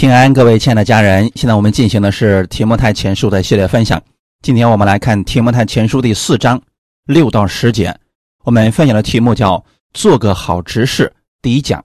[0.00, 4.02] 平安，各位亲爱的家人，现在我们进行的是提摩太前书的系列分享。
[4.40, 6.58] 今天我们来看提摩太前书第四章
[7.04, 7.94] 六到十节。
[8.42, 11.12] 我们分享的题目叫“做个好执事”。
[11.42, 11.84] 第一讲，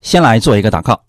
[0.00, 1.00] 先来做一个祷告。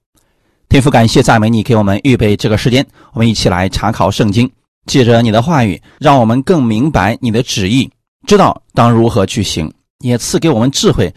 [0.70, 4.47] 天父，感谢赞美你给我们预备这个时间，我们一起来查考圣经，
[4.85, 7.90] 借着你的话语，让我们更明白你的旨意，
[8.28, 11.12] 知道当如何去行，也赐给我们智慧，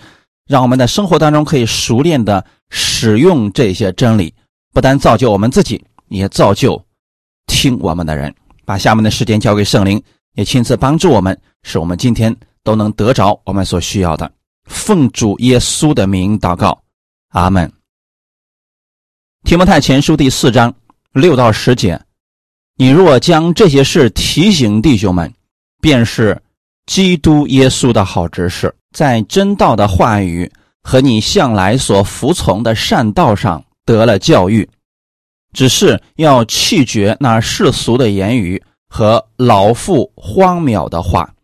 [0.49, 4.33] 让我们在生活当中可以熟练的使用这些真理。
[4.75, 6.85] 不但造就我们自己，也造就
[7.47, 8.35] 听我们的人。
[8.65, 10.03] 把下面的时间交给圣灵，
[10.35, 14.31] 也亲自帮助我们，使我们今天都能得着我们所需要的。
[14.65, 16.83] 奉主耶稣的名祷告，
[17.29, 17.71] 阿门。
[19.45, 20.75] 提摩太前书第四章
[21.13, 22.01] 六到十节：
[22.77, 25.33] 你若将这些事提醒弟兄们，
[25.81, 26.43] 便是
[26.87, 30.51] 基督耶稣的好执事，在真道的话语
[30.83, 33.63] 和你向来所服从的善道上。
[33.85, 34.69] 得了教育，
[35.53, 41.35] 只是要弃绝那世俗的言语和老妇荒谬的话，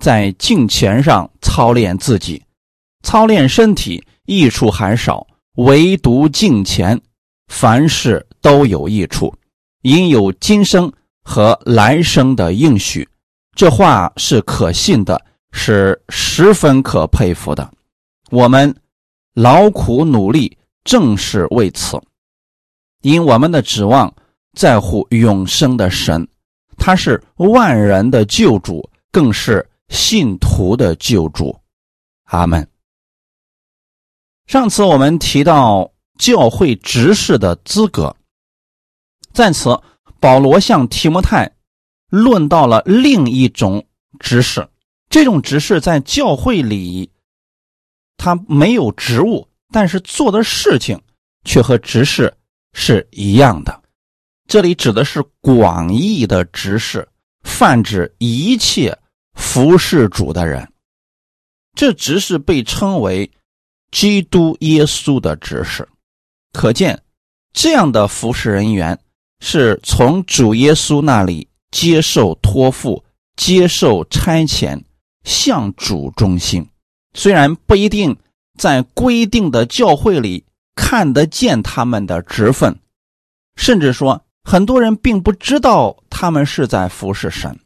[0.00, 2.42] 在镜前上操练自己，
[3.02, 7.00] 操练身体益处还少，唯独镜前，
[7.48, 9.34] 凡事都有益处，
[9.82, 10.92] 因有今生
[11.22, 13.08] 和来生的应许。
[13.54, 17.72] 这话是可信的，是十分可佩服的。
[18.30, 18.76] 我们
[19.32, 20.58] 劳苦努力。
[20.86, 22.00] 正是为此，
[23.02, 24.14] 因我们的指望
[24.54, 26.26] 在乎永生的神，
[26.78, 31.54] 他是万人的救主，更是信徒的救主。
[32.26, 32.66] 阿门。
[34.46, 38.16] 上次我们提到教会执事的资格，
[39.32, 39.82] 在此
[40.20, 41.50] 保罗向提摩太
[42.10, 43.84] 论到了另一种
[44.20, 44.68] 执事，
[45.10, 47.10] 这种执事在教会里，
[48.16, 49.48] 他没有职务。
[49.72, 51.00] 但是做的事情
[51.44, 52.32] 却和执事
[52.72, 53.82] 是一样的，
[54.46, 57.06] 这里指的是广义的执事，
[57.42, 58.96] 泛指一切
[59.34, 60.66] 服侍主的人。
[61.74, 63.30] 这执事被称为
[63.90, 65.86] 基督耶稣的执事，
[66.52, 67.02] 可见
[67.52, 68.98] 这样的服侍人员
[69.40, 73.04] 是从主耶稣那里接受托付、
[73.34, 74.80] 接受差遣，
[75.24, 76.66] 向主忠心。
[77.14, 78.16] 虽然不一定。
[78.56, 80.44] 在规定的教会里
[80.74, 82.78] 看得见他们的职分，
[83.56, 87.58] 甚至说很多人并不知道他们是在服侍神，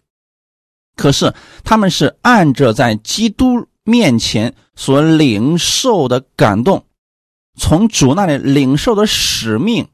[0.97, 1.35] 可是
[1.65, 6.85] 他们是按着在基督面前所领受的感动，
[7.57, 9.89] 从主那里领受的使命，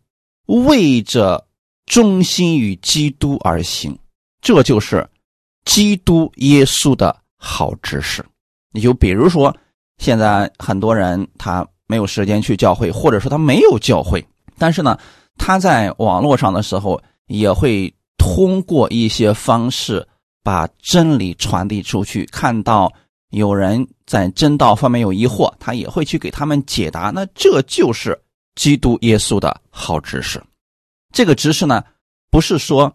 [0.46, 1.46] 为着
[1.86, 3.98] 忠心与基督而行，
[4.40, 5.08] 这就是
[5.64, 8.24] 基督耶稣的好指示。
[8.72, 9.56] 你就比如说。
[9.98, 14.24] 现在很多人他没有时间去教会，或者说他没有教会，
[14.58, 14.98] 但是呢，
[15.36, 20.06] 他在网络上的时候也会通过一些方式
[20.42, 22.24] 把真理传递出去。
[22.26, 22.92] 看到
[23.30, 27.10] 有人在真道方面有疑惑，他也会去给他们解答。
[27.14, 28.20] 那这就是
[28.54, 30.42] 基督耶稣的好知识。
[31.12, 31.82] 这个知识呢，
[32.30, 32.92] 不是说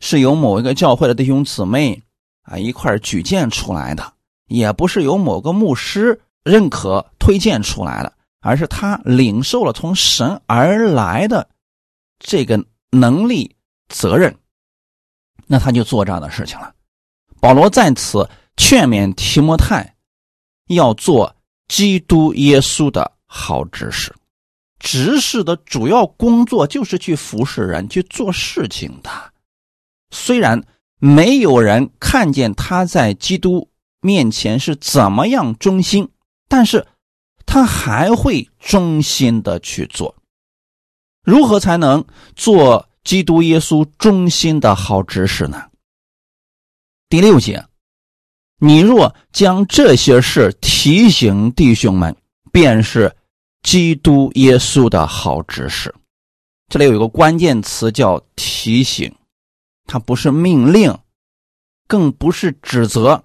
[0.00, 2.00] 是由某一个教会的弟兄姊妹
[2.42, 4.12] 啊一块举荐出来的，
[4.48, 6.20] 也不是由某个牧师。
[6.44, 11.48] 认可推荐出来了，而是他领受了从神而来的
[12.18, 13.56] 这个能力
[13.88, 14.36] 责任，
[15.46, 16.74] 那他就做这样的事情了。
[17.40, 19.96] 保罗在此劝勉提摩太
[20.68, 21.34] 要做
[21.66, 24.14] 基督耶稣的好执事，
[24.78, 29.10] 执事的主要工作就是去服侍人、去做事情的。
[30.10, 30.62] 虽然
[30.98, 36.10] 没有人看见他在基督面前是怎么样忠心。
[36.48, 36.86] 但是，
[37.46, 40.14] 他还会忠心的去做。
[41.22, 42.04] 如何才能
[42.36, 45.70] 做基督耶稣忠心的好执事呢？
[47.08, 47.66] 第六节，
[48.58, 52.16] 你若将这些事提醒弟兄们，
[52.52, 53.16] 便是
[53.62, 55.94] 基督耶稣的好执事。
[56.68, 59.14] 这里有一个关键词叫提醒，
[59.86, 60.96] 它不是命令，
[61.86, 63.24] 更不是指责。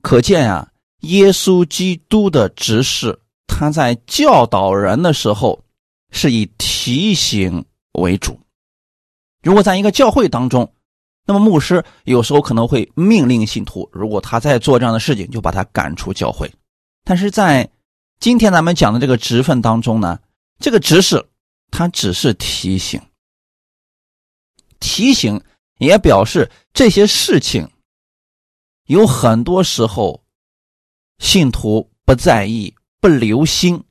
[0.00, 0.71] 可见呀。
[1.02, 3.18] 耶稣基督的执事，
[3.48, 5.64] 他在教导人的时候
[6.10, 7.64] 是以提醒
[7.94, 8.38] 为主。
[9.42, 10.72] 如果在一个教会当中，
[11.26, 16.48] 那么牧师有时候可能会命令信徒，如果他在做这样的事情，就把他赶出教会。
[17.02, 17.68] 但是在
[18.20, 20.20] 今天咱们讲的这个职分当中呢，
[20.60, 21.28] 这个执事
[21.72, 23.00] 他只是提醒，
[24.78, 25.42] 提醒
[25.78, 27.68] 也表示这些事情
[28.86, 30.21] 有很多时候。
[31.22, 33.84] 信徒不在意、不留心，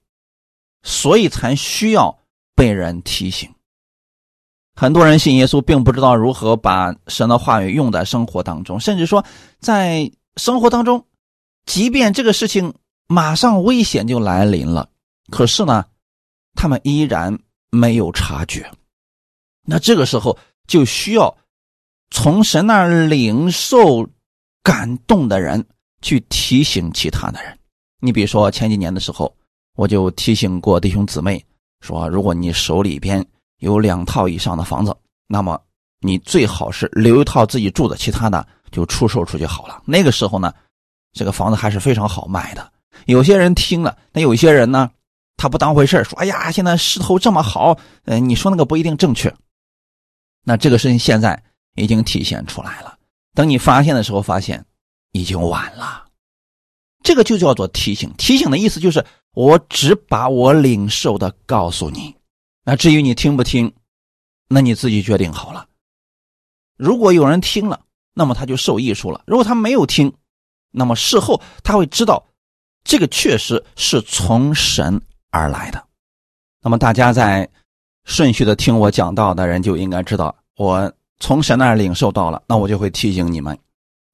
[0.84, 2.20] 所以才需要
[2.54, 3.50] 被人提醒。
[4.76, 9.26] 很多人信耶稣，并不知道如何把神的话语用在生活当中，甚至说
[9.60, 11.06] 在生活当中，
[11.66, 12.74] 即便这个事情
[13.08, 14.90] 马上危险就来临了，
[15.32, 15.86] 可是呢，
[16.54, 17.40] 他们依然
[17.70, 18.70] 没有察觉。
[19.64, 20.38] 那这个时候
[20.68, 21.38] 就需要
[22.10, 24.10] 从神那儿领受
[24.62, 25.66] 感动的人
[26.02, 27.58] 去提醒其他的人。
[28.00, 29.34] 你比如说前几年的时候，
[29.76, 31.44] 我就提醒过弟兄姊妹
[31.82, 33.26] 说，如果你手里边
[33.60, 34.96] 有两套以上的房子，
[35.28, 35.62] 那么
[36.00, 39.82] 你最好是留一套自己住的，其他的就出售出去好了。
[39.86, 40.54] 那个时候呢，
[41.14, 42.72] 这个房子还是非常好卖的。
[43.06, 44.90] 有些人听了，那有些人呢，
[45.38, 49.34] 他不当回事说：“哎呀，现在势头这么好，嗯，你说那个不一定正确。”
[50.44, 51.42] 那这个事情现在
[51.76, 52.98] 已经体现出来了。
[53.34, 54.64] 等你发现的时候，发现
[55.12, 56.06] 已经晚了。
[57.04, 58.14] 这个就叫做提醒。
[58.18, 62.16] 提醒的意思就是，我只把我领受的告诉你。
[62.64, 63.74] 那至于你听不听，
[64.48, 65.68] 那你自己决定好了。
[66.78, 67.82] 如果有人听了，
[68.14, 70.14] 那么他就受益处了；如果他没有听，
[70.72, 72.28] 那么事后他会知道，
[72.84, 75.84] 这个确实是从神而来的。
[76.62, 77.50] 那么大家在。
[78.04, 83.56] 顺序的听我讲到的人就应该知道，我从神那儿领受到了，那我就会提醒你们。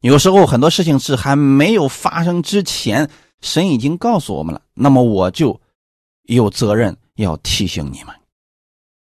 [0.02, 3.10] 有时候很多事情是还没有发生之前，
[3.42, 5.60] 神已经告诉我们了，那么我就
[6.24, 8.16] 有责任要提醒你们。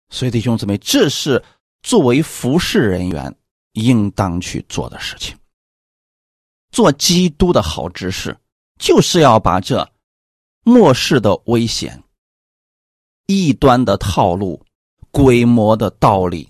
[0.10, 1.44] 所以弟兄姊妹，这是
[1.81, 3.36] 作为服侍人员
[3.74, 5.38] 应当去做的事情。
[6.72, 8.38] 做基督的好执事，
[8.80, 9.90] 就是要把这
[10.63, 12.01] 末世的危险、
[13.25, 14.62] 异端的套路。
[15.10, 16.48] 规模的道理，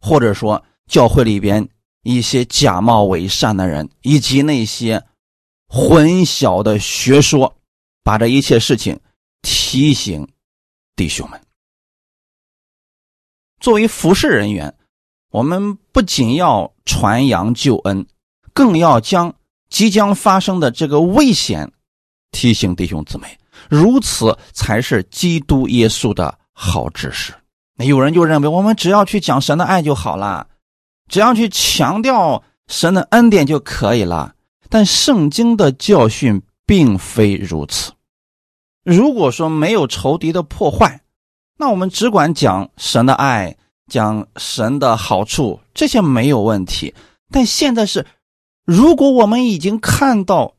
[0.00, 1.68] 或者说教会里边
[2.16, 5.04] 一些假冒伪善的人，以及那些
[5.68, 7.54] 混淆的学说，
[8.02, 8.98] 把这一切事情
[9.42, 10.26] 提醒
[10.96, 11.38] 弟兄们。
[13.60, 14.74] 作为服侍人员，
[15.30, 18.06] 我们不仅要传扬救恩，
[18.54, 19.34] 更要将
[19.68, 21.70] 即将发生的这个危险
[22.30, 23.38] 提醒弟兄姊妹，
[23.68, 27.34] 如此才是基督耶稣的好知识。
[27.74, 30.48] 那有人就认为我们只要去讲神的爱就好了，
[31.08, 34.34] 只要去强调神的恩典就可以了。
[34.68, 37.92] 但圣经的教训并非如此。
[38.84, 41.00] 如果说没有仇敌的破坏，
[41.56, 43.56] 那我们只管讲神的爱，
[43.90, 46.94] 讲神的好处，这些没有问题。
[47.30, 48.06] 但现在是，
[48.64, 50.54] 如果我们已经看到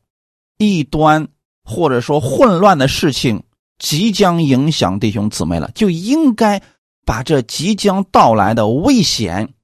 [0.58, 1.28] 异端
[1.64, 3.42] 或者说混乱的事情
[3.78, 6.60] 即将影响弟兄姊妹了，就应该。
[7.06, 9.54] 把这即将到来的危险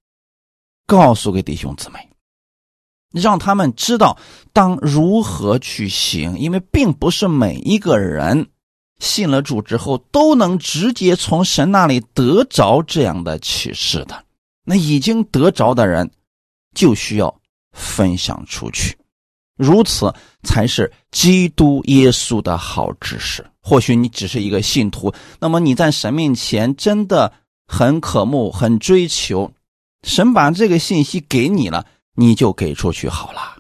[0.87, 2.09] 告诉给弟兄姊妹，
[3.13, 4.17] 让他们知道
[4.53, 6.39] 当如何去行。
[6.39, 8.49] 因为并不是每一个人
[8.99, 14.25] 信了主之后都能直接从神那里得着这样的启示的。
[14.65, 16.11] 那已经得着的人
[16.75, 17.41] 就需要
[17.73, 18.97] 分享出去，
[19.57, 20.13] 如此
[20.43, 23.45] 才是基督耶稣的好知识。
[23.61, 27.33] 或许你只是一个信徒，那么你在神面前真的
[27.67, 29.53] 很渴慕、很追求，
[30.07, 33.57] 神把这个信息给你了，你就给出去好了。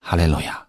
[0.00, 0.66] 哈利路亚，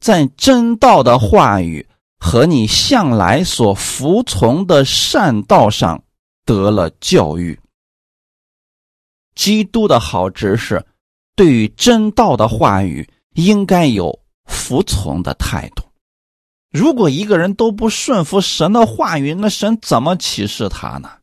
[0.00, 1.86] 在真道的话语
[2.18, 6.02] 和你向来所服从的善道上
[6.44, 7.58] 得了教育。
[9.34, 10.86] 基督的好执事
[11.34, 15.82] 对于真道的话语应该有服从的态度。
[16.70, 21.18] 如果一个人都不顺服神的话语，那神怎么启示他呢？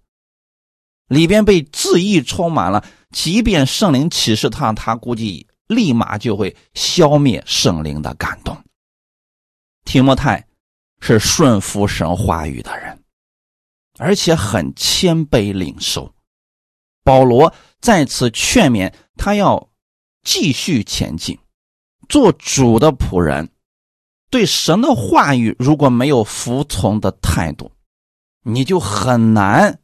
[1.09, 8.55] 里边被字意充满了，即便圣灵启示他，他估计立马就会消灭圣灵的感动。
[9.85, 10.47] 提摩太
[11.01, 13.03] 是顺服神话语的人，
[13.97, 16.13] 而且很谦卑领受。
[17.03, 19.69] 保罗在此劝勉他要
[20.23, 21.39] 继续前进，
[22.07, 23.49] 做主的仆人。
[24.29, 27.71] 对神的话语如果没有服从的态度，
[28.43, 29.79] 你就很难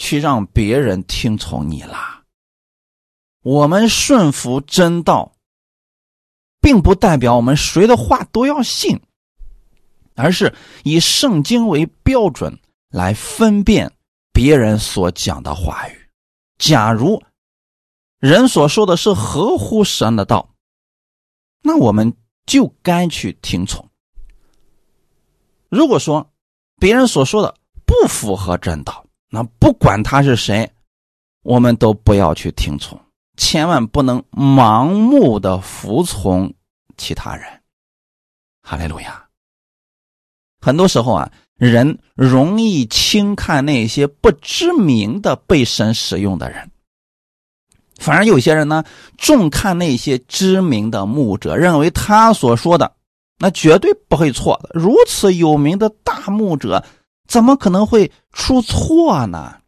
[0.00, 2.24] 去让别人听从你啦。
[3.42, 5.32] 我们顺服真道，
[6.60, 9.00] 并不代表我们谁的话都要信，
[10.16, 13.92] 而是以圣经为标准来分辨
[14.32, 16.08] 别人所讲的话语。
[16.58, 17.22] 假如
[18.18, 20.54] 人所说的是合乎神的道，
[21.62, 22.16] 那我们。
[22.46, 23.88] 就该去听从。
[25.68, 26.32] 如果说
[26.80, 27.54] 别人所说的
[27.86, 30.68] 不符合真道，那不管他是谁，
[31.42, 33.00] 我们都不要去听从，
[33.36, 36.52] 千万不能盲目的服从
[36.96, 37.46] 其他人。
[38.60, 39.24] 哈利路亚。
[40.60, 46.70] 很多时候啊，人容易轻看那些不知名的被神使用的人，
[47.98, 48.84] 反而有些人呢
[49.16, 52.92] 重看那些知名的牧者，认为他所说的
[53.38, 54.70] 那绝对不会错的。
[54.74, 56.84] 如此有名的大牧者，
[57.30, 59.58] 怎么可能会出错呢？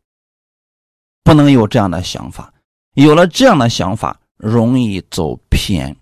[1.23, 2.52] 不能有这样的想法，
[2.95, 5.97] 有了这样的想法，容易走偏。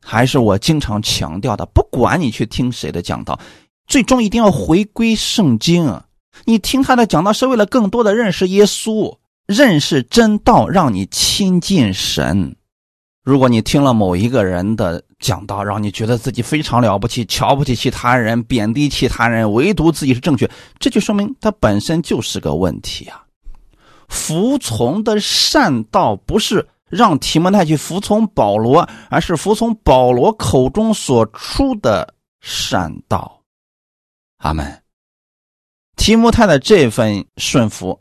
[0.00, 3.40] 还是我经常强调的，不管你去听谁的讲道。
[3.88, 6.00] 最终一定要回归圣经。
[6.44, 12.54] 你听他的讲道是为了更多的认识耶稣，认识真道，让你亲近神。
[13.24, 23.24] 如果你听了某一个人的讲道，让你觉得自己非常了不起，瞧不起其他人，贬低其他人，唯独自己是正确，这就说明他本身就是个问题啊！
[24.08, 33.40] 服从的善道不是让提摩太去服从保罗，而是服从保罗口中所出的善道。
[34.40, 34.82] 阿门。
[35.96, 37.98] 提摩太的这份顺服，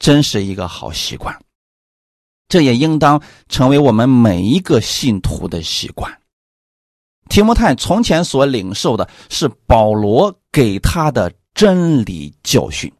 [0.00, 1.38] 真是一个好习惯。
[2.48, 6.10] 这也应当成为我们每一个信徒的习惯。
[7.28, 12.92] 提摩太从前所领受的是保罗给他的真理教训，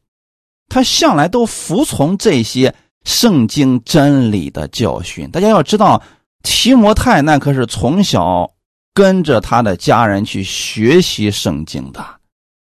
[0.68, 5.30] 他向来都服从这些圣经真理的教训。
[5.30, 6.02] 大家要知道，
[6.42, 8.50] 提摩太那可是从小
[8.92, 12.04] 跟着他的家人去学习圣经的。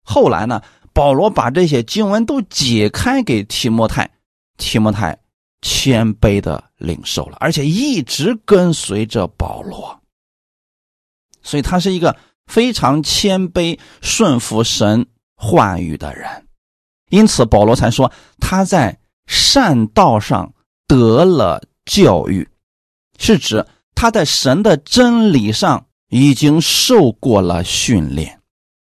[0.04, 0.62] 后来呢，
[0.94, 4.10] 保罗把这些经文都解开给提摩太，
[4.58, 5.18] 提摩太
[5.62, 10.00] 谦卑的领受了，而且一直跟随着保罗，
[11.48, 16.46] 所以他是一个非常谦卑、顺服神话语的人，
[17.10, 20.54] 因此保罗才说他在善道上
[20.88, 22.48] 得了教育，
[23.18, 28.40] 是指他在神的真理上已经受过了训练。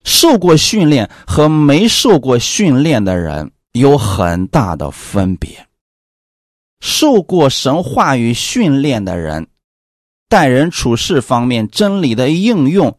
[0.04, 5.66] 受过训练和没受过训练的人有很大的分别。
[6.80, 9.47] 受过神话语训练的人，
[10.33, 12.97] 待人处事方面真理的应用，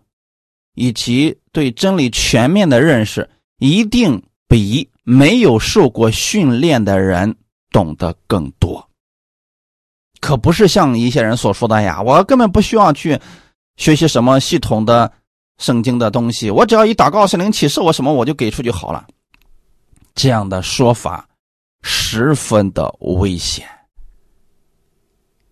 [0.76, 7.36] 以及对真理全面的认识，一定比没有受过训练的人
[7.72, 8.88] 懂得更多。
[10.20, 13.20] 可不是像一些人所说的呀，我根本不需要去
[13.78, 15.12] 学习什么系统的。
[15.60, 19.06] 圣经的东西，我只要一祷告，圣灵启示我什么，我就给出就好了。
[20.16, 21.30] 这样的说法
[21.84, 23.66] 十分的危险，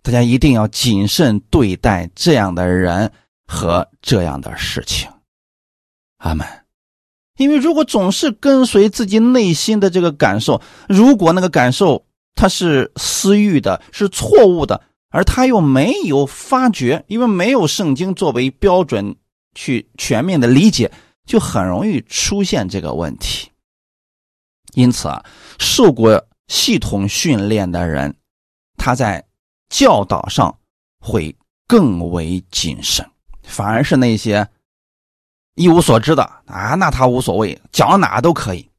[0.01, 3.11] 大家一定要谨慎对待这样的人
[3.47, 5.09] 和这样的事情。
[6.17, 6.47] 阿门。
[7.37, 12.05] 因为如果总是跟随自己内心的这个感受，如果那个感受
[12.35, 19.15] 它是私欲的，是错误的，而他又没有发觉，因为没有圣经作为标准。
[19.53, 20.89] 去全面的理解，
[21.25, 23.51] 就很容易出现这个问题。
[24.75, 25.25] 因此啊，
[25.59, 28.15] 受过系统训练的人，
[28.77, 29.25] 他在
[29.71, 30.55] 教导上
[30.99, 31.35] 会
[31.65, 33.03] 更为谨慎；
[33.41, 34.47] 反而是那些
[35.55, 38.69] 一无所知的啊，那他无所谓，讲哪都可以。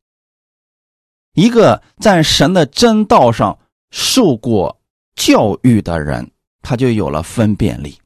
[1.32, 3.58] 一个在神的真道上
[3.90, 4.80] 受过
[5.16, 6.30] 教育的人，
[6.60, 7.98] 他就有了分辨力。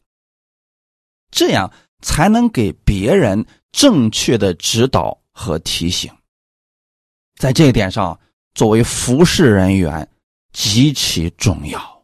[1.30, 1.70] 这样。
[2.02, 6.12] 才能给别人正确的指导和提醒，
[7.36, 8.20] 在这一点上，
[8.54, 10.06] 作为服侍人员
[10.52, 11.95] 极其重要。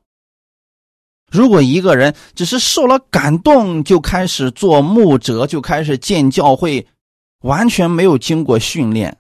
[1.32, 6.86] 如果一个人只是受了感动就开始做牧者，就开始建教会，
[7.40, 9.16] 完全没有经过训练，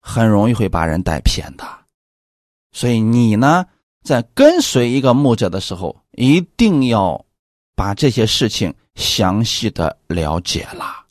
[0.00, 1.64] 很容易会把人带偏的。
[2.72, 3.66] 所以你呢，
[4.02, 7.24] 在跟随一个牧者的时候，一定要
[7.76, 8.74] 把这些事情。
[8.94, 11.06] 详细的了解了，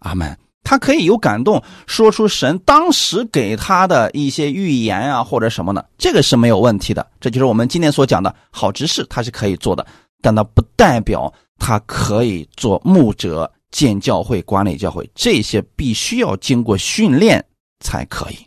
[0.00, 0.36] 阿门。
[0.64, 7.06] 他可以有感动，说出神当时给他的一些预言啊，或者什么的，这个是没有问题的。
[7.20, 9.86] 这就是我们今天所讲的好执事，他是可以做的，
[10.20, 17.44] 但那不代表他可以做牧者、建教会、管理教会，这些必须要经过训练
[17.80, 18.38] 才可以。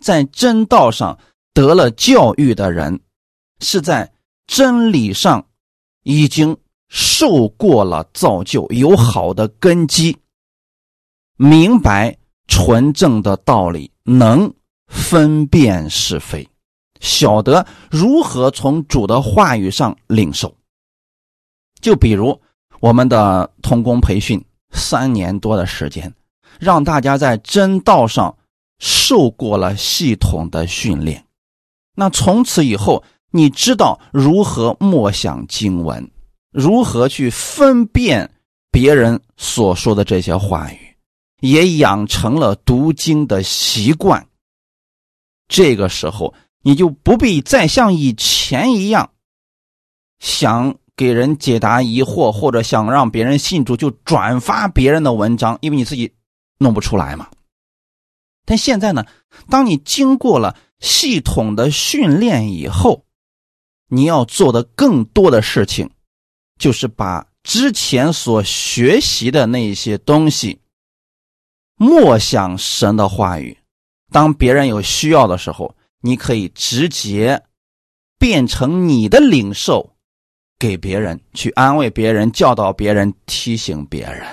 [0.00, 1.18] 在真道上
[1.52, 3.00] 得了教育的人，
[3.60, 4.10] 是在
[4.46, 5.44] 真理上。
[6.04, 6.56] 已经
[6.94, 10.14] 受过了造就，有好的根基，
[11.38, 14.52] 明白纯正的道理，能
[14.88, 16.46] 分辨是非，
[17.00, 20.54] 晓得如何从主的话语上领受。
[21.80, 22.38] 就比如
[22.78, 26.12] 我们的童工培训三年多的时间，
[26.60, 28.36] 让大家在真道上
[28.78, 31.24] 受过了系统的训练，
[31.94, 33.02] 那从此以后。
[33.34, 36.10] 你知道如何默想经文，
[36.52, 38.30] 如何去分辨
[38.70, 40.78] 别人所说的这些话语，
[41.40, 44.28] 也养成了读经的习惯。
[45.48, 49.10] 这个时候，你就不必再像以前一样，
[50.20, 56.12] 想给人解答疑惑，或者想让别人信主就转发别人的文章，因为你自己
[56.58, 57.28] 弄不出来嘛。
[58.44, 59.06] 但现在呢，
[59.48, 63.04] 当你经过了系统的训练以后，
[63.88, 65.90] 你要做的更多的事情，
[66.62, 70.60] 就是把之前所学习的那些东西，
[71.74, 73.58] 默想神的话语。
[74.12, 77.42] 当别人有需要的时候，你可以直接
[78.16, 79.96] 变成你的领受，
[80.56, 84.24] 给别人去安慰别人、教导别人、提醒别人。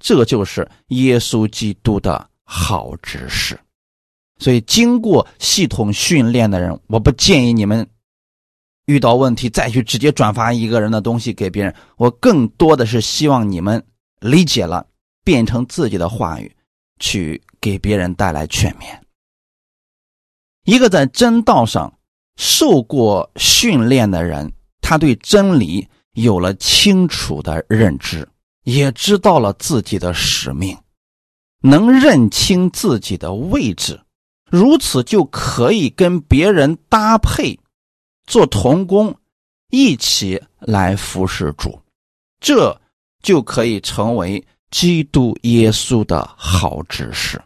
[0.00, 2.28] 这就是耶稣基督的。
[2.42, 3.56] 好知识，
[4.40, 7.88] 所以经过系统训练的人，我不建议你们
[8.88, 11.74] 遇到问题再去直接转发一个人的东西给别人。
[11.98, 13.82] 我更多的是希望你们
[14.20, 14.86] 理解了，
[15.22, 16.50] 变成自己的话语，
[16.98, 18.98] 去给别人带来劝勉。
[20.64, 21.98] 一个在真道上
[22.36, 28.26] 受过训练的人，他对真理有了清楚的认知，
[28.64, 30.74] 也知道了自己的使命。
[31.60, 34.00] 能认清自己的位置，
[34.50, 37.58] 如此就可以跟别人搭配，
[38.28, 39.12] 做童工，
[39.70, 41.80] 一起来服侍主，
[42.38, 42.80] 这
[43.22, 47.42] 就可以成为基督耶稣的好指示。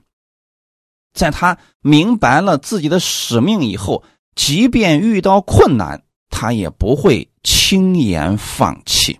[1.14, 9.18] 在他明白了自己的使命以后，即便遇到困难，他也不会轻言放弃。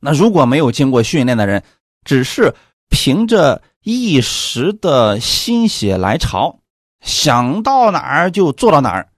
[0.00, 1.62] 那如果没有经过训练的人，
[2.04, 2.54] 只是。
[2.88, 6.60] 凭着一时的心血来潮，
[7.00, 9.08] 想到哪儿就做到哪儿。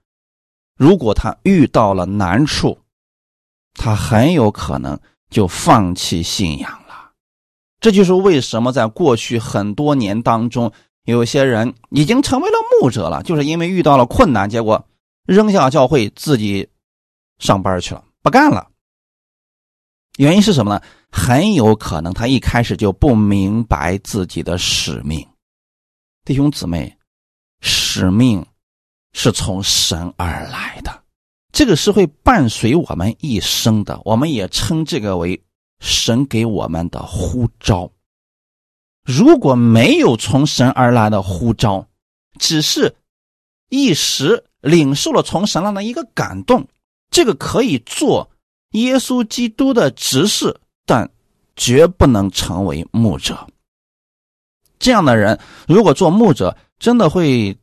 [0.79, 2.79] 如果他遇到了难处，
[3.73, 4.97] 他很有可能
[5.29, 7.11] 就放弃信仰了。
[7.81, 10.71] 这就是为什么在过去很多年当中，
[11.03, 14.87] 有些人已经成为了牧者了，就是因为遇到了困难，结果
[15.25, 16.69] 扔下教会，自己
[17.39, 18.69] 上班去了，不干了。
[20.17, 20.81] 原因是什么呢？
[21.11, 25.27] 很有可能他一开始就不明白自己的使命。
[26.23, 26.97] 弟兄姊妹，
[27.59, 28.45] 使命
[29.13, 31.03] 是从神而来的，
[31.51, 33.99] 这个是会伴随我们一生的。
[34.05, 35.41] 我们也称这个为
[35.79, 37.91] 神给我们的呼召。
[39.03, 41.87] 如果没有从神而来的呼召，
[42.37, 42.95] 只是
[43.69, 46.67] 一时领受了从神来的一个感动，
[47.09, 48.29] 这个可以做。
[48.73, 51.09] 耶稣基督的执事，但
[51.55, 53.47] 绝不能成为牧者。
[54.77, 57.57] 这样的人，如果做牧者，真的会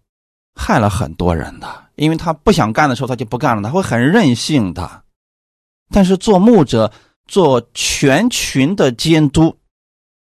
[0.56, 5.02] 害了很多人的，因为他不想干的时候，他就不干了，他会很任性的。
[5.90, 6.90] 但是做牧者，
[7.26, 9.56] 做全群的监督，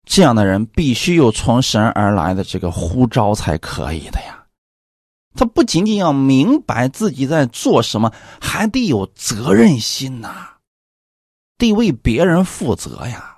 [0.05, 4.45] 这样的人必须有从神而来的这个呼召才可以的呀。
[5.33, 10.49] 他不仅仅要明白自己在做什么，还得有责任心呐。
[11.57, 13.30] 得为别人负责呀，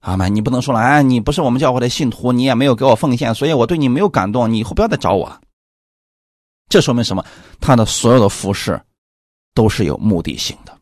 [0.00, 0.34] 阿门！
[0.34, 5.40] 你不能说了，哎，你不是我们教会的信徒，你也没有给我奉献，所以我对你没有感动，你以后不要再找我。
[6.68, 7.24] 这说明什么？
[7.60, 8.80] 他的所有的服饰
[9.54, 10.78] 都是有目的性的，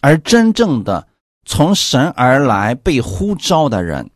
[0.00, 1.06] 而真正的
[1.44, 4.10] 从神而来被呼召的人，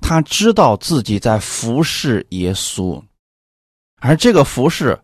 [0.00, 3.02] 他知道自己在服侍耶稣，
[4.00, 4.98] 而这个服侍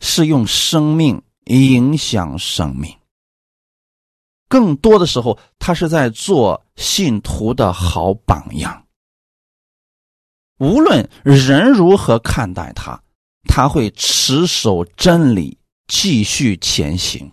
[0.00, 2.96] 是用生命影响生命。
[4.48, 8.86] 更多的时候，他是在做信徒的好榜样。
[10.58, 13.02] 无论人如何看待他，
[13.48, 17.30] 他会持守真理，继续前行。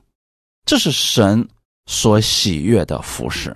[0.66, 1.48] 这是神
[1.86, 3.56] 所喜悦的服饰，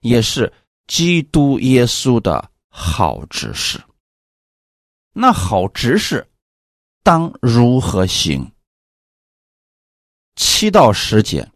[0.00, 0.52] 也是
[0.86, 3.80] 基督耶稣的好执事。
[5.12, 6.26] 那好执事
[7.02, 8.50] 当如何行？
[10.36, 11.48] 七到十节。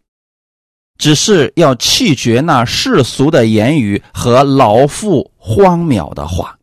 [0.97, 6.57] 只是要弃绝那世俗的言语和老妇荒谬的话，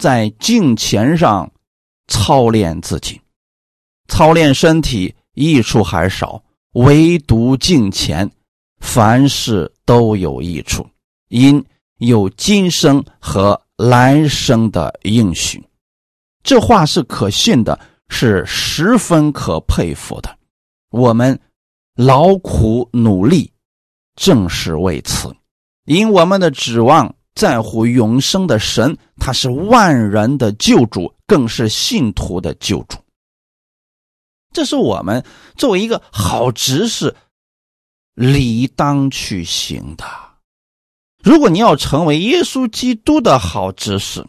[0.00, 1.50] 在镜前上
[2.08, 3.20] 操练自己，
[4.08, 8.30] 操练身体益处还少，唯独镜前，
[8.80, 10.86] 凡事都有益处，
[11.28, 11.64] 因
[11.98, 15.64] 有今生和来生的应许。
[16.42, 20.36] 这话是可信的，是十分可佩服的。
[20.90, 21.38] 我们
[21.94, 23.50] 劳苦努力。
[24.18, 25.32] 正是为此，
[25.84, 32.98] 因我们的指望在乎永生的神，他是万人的救主，更是信徒的救主。
[34.52, 35.24] 这是我们
[35.56, 37.14] 作为一个好执事，
[38.14, 40.04] 理当去行的。
[41.22, 44.26] 如果你要成为耶稣基督的好执事，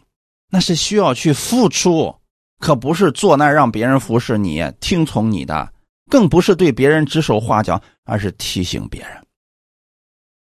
[0.52, 2.14] 那是需要去付出，
[2.60, 5.74] 可不是坐那让别人服侍你、听从你的，
[6.12, 9.26] 更不是对别人指手画脚，而是提醒别人。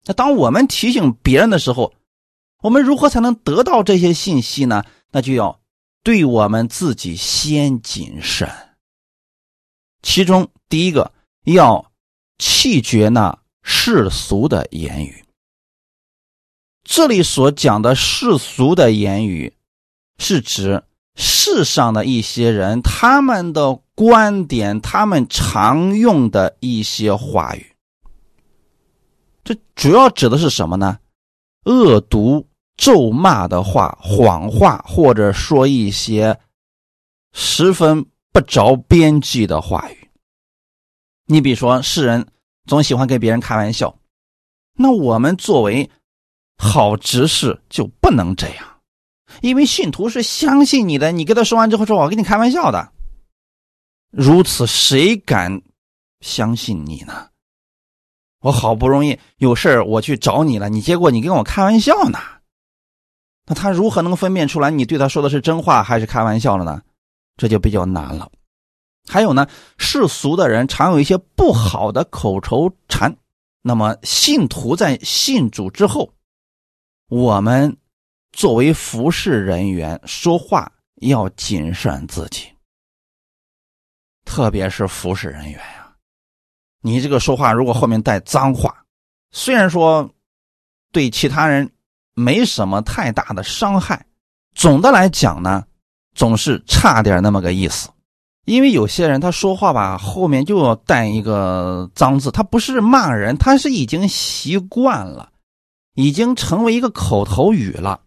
[0.05, 1.93] 那当我们提醒别人的时候，
[2.61, 4.83] 我们如何才能得到这些信息呢？
[5.11, 5.59] 那就要
[6.03, 8.49] 对我们自己先谨慎。
[10.01, 11.11] 其中第一个
[11.45, 11.91] 要
[12.37, 15.25] 弃绝那世俗的言语。
[16.83, 19.53] 这里所讲的世俗的言语，
[20.19, 20.83] 是指
[21.15, 27.74] 世上的一些人他们的观点，他们常用的一些话语。
[29.45, 30.99] 这主要指的是什么呢？
[31.65, 36.37] 恶毒、咒骂的话、谎话，或者说一些
[37.31, 40.09] 十分不着边际的话语。
[41.27, 42.27] 你比如说，世人
[42.65, 43.97] 总喜欢跟别人开玩笑，
[44.73, 45.89] 那我们作为
[46.57, 48.81] 好执事就不能这样，
[49.41, 51.11] 因为信徒是相信你的。
[51.11, 52.91] 你跟他说完之后，说我跟你开玩笑的，
[54.09, 55.61] 如此谁敢
[56.21, 57.29] 相信你呢？
[58.45, 62.19] 我好不容易有事我去找你了，你结果你跟我开玩笑呢？
[63.47, 66.79] 那他如何能分辨出来你对他说的是真话还是开玩笑了呢？
[67.37, 68.31] 这就比较难了。
[69.07, 69.47] 还有呢，
[69.79, 73.17] 世俗的人常有一些不好的口头禅。
[73.63, 76.13] 那么，信徒在信主之后，
[77.09, 77.75] 我们
[78.31, 82.47] 作为服侍人员说话要谨慎自己，
[84.23, 85.84] 特别是服侍人员呀。
[86.85, 88.85] 你这个说话如果后面带脏话，
[89.31, 90.07] 虽然说
[90.91, 91.67] 对其他人
[92.13, 94.05] 没什么太大的伤害，
[94.53, 95.63] 总的来讲呢，
[96.13, 97.89] 总是差点那么个意思。
[98.45, 105.31] 因为有些人他说话吧，后面就要带一个脏字，他不是骂人，他是已经习惯了，
[105.95, 107.99] 已经成为一个口头语了。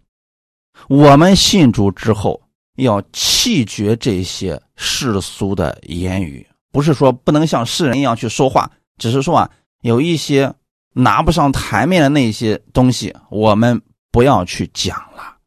[0.86, 2.40] 我们信主之后
[2.76, 6.47] 要弃绝这些世俗的言语，
[6.78, 10.54] 不是说不能像世人一样去说话，只是说啊，有一些
[10.92, 15.38] 拿不上台面的那些东西，我们不要去讲了。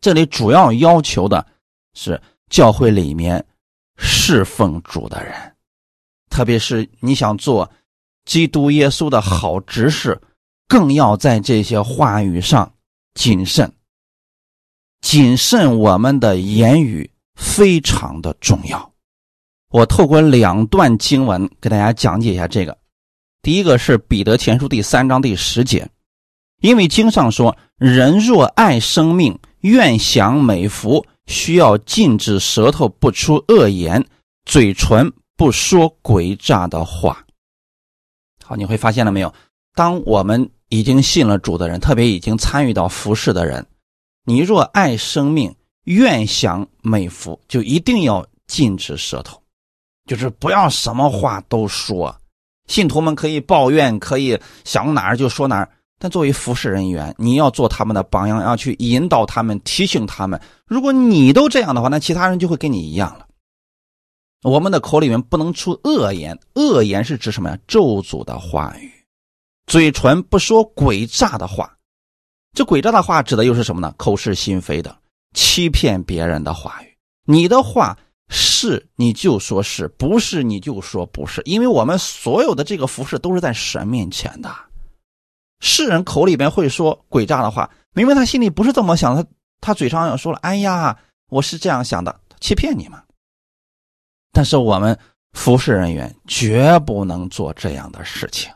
[0.00, 1.46] 这里主要要求的
[1.92, 3.44] 是教会里面。
[3.98, 5.54] 侍奉主的人，
[6.30, 7.70] 特别是你想做
[8.24, 10.18] 基督耶稣的好执事，
[10.66, 12.72] 更要在这些话语上
[13.12, 13.70] 谨慎。
[15.02, 18.93] 谨慎我们的言语非常的重要。
[19.74, 22.78] 我透过两段经文给大家讲解一下这个。
[23.42, 25.90] 第一个是彼得前书第三章第十节，
[26.60, 34.06] 因为经上说：“人若爱生命，愿享美福。”需要禁止舌头不出恶言，
[34.44, 37.24] 嘴唇不说诡诈的话。
[38.44, 39.34] 好，你会发现了没有？
[39.74, 43.66] 当我们已经信了主的人，特别已经参与到服侍的人，
[44.24, 45.52] 你若爱生命，
[45.84, 49.42] 愿享美福，就一定要禁止舌头，
[50.06, 52.14] 就是不要什么话都说。
[52.66, 55.70] 信徒们可以抱怨，可以想哪儿就说哪儿。
[55.98, 60.40] 但作为服侍人员，你要做他们的榜样，要去引导他们、提醒他们。
[60.66, 63.26] 如果你都这样的话，那其他人就会跟你一样了。
[64.42, 67.58] 我们的口里面不能出恶言，恶言是指什么呀？
[67.66, 68.90] 咒诅的话语，
[69.66, 71.74] 嘴唇不说诡诈的话。
[72.54, 73.94] 这诡诈的话指的又是什么呢？
[73.96, 74.94] 口是心非的，
[75.32, 76.96] 欺骗别人的话语。
[77.24, 77.96] 你的话
[78.36, 84.52] 是你就说是不是你就说不是，因为我们所有的这个服侍都是在神面前的。
[85.60, 89.24] 世人口里边会说诡诈的话，明明他心里不是这么想，他
[89.60, 90.98] 他嘴上要说了，哎呀，
[91.30, 93.04] 我是这样想的，欺骗你嘛。
[94.32, 94.98] 但是我们
[95.32, 98.52] 服侍人员绝不能做这样的事情。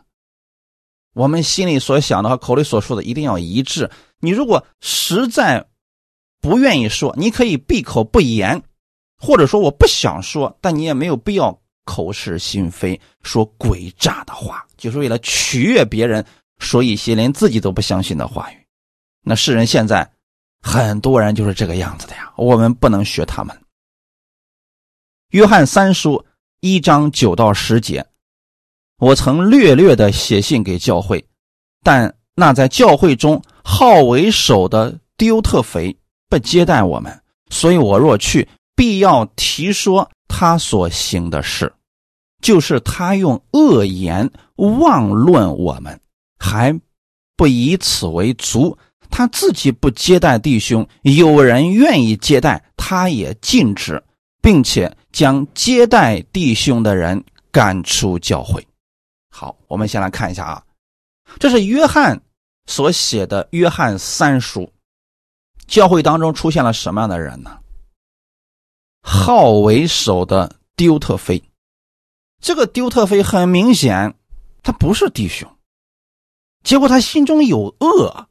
[1.15, 3.89] 我们心里所想的和口里所说的一定要一致。
[4.19, 5.65] 你如果实在
[6.41, 8.63] 不愿意说，你可以闭口不言，
[9.19, 16.25] 或者说我不想说，但你也没有必要口是心非，说诡诈的话，就是为了取悦别人。
[16.61, 18.57] 说一些连自己都不相信的话语，
[19.23, 20.11] 那世人现在
[20.61, 22.33] 很多人就是这个样子的呀。
[22.37, 23.57] 我们不能学他们。
[25.29, 26.27] 约翰三书
[26.59, 28.05] 一章九到十节，
[28.99, 31.25] 我曾略略的写信给教会，
[31.85, 35.97] 但那在教会中好为首的丢特肥
[36.29, 38.49] 不接待我们，所以我若去，
[38.79, 41.73] 必要提说他所行的事，
[42.41, 46.01] 就是他用恶言妄论我们。
[46.39, 46.73] 还
[47.37, 48.79] 不以此为足，
[49.11, 54.01] 他自己不接待弟兄，有人愿意接待，他也禁止，
[54.41, 58.65] 并且将接待弟兄的人赶出教会。
[59.29, 60.63] 好，我们先来看一下啊，
[61.41, 62.23] 这是约翰
[62.67, 64.61] 所写的《约翰三书》，
[65.67, 67.58] 教会当中出现了什么样的人呢？
[69.11, 71.43] 好为首的丢特菲，
[72.43, 74.15] 这个丢特菲很明显，
[74.63, 75.51] 他不是弟兄，
[76.63, 78.29] 结果他心中有恶，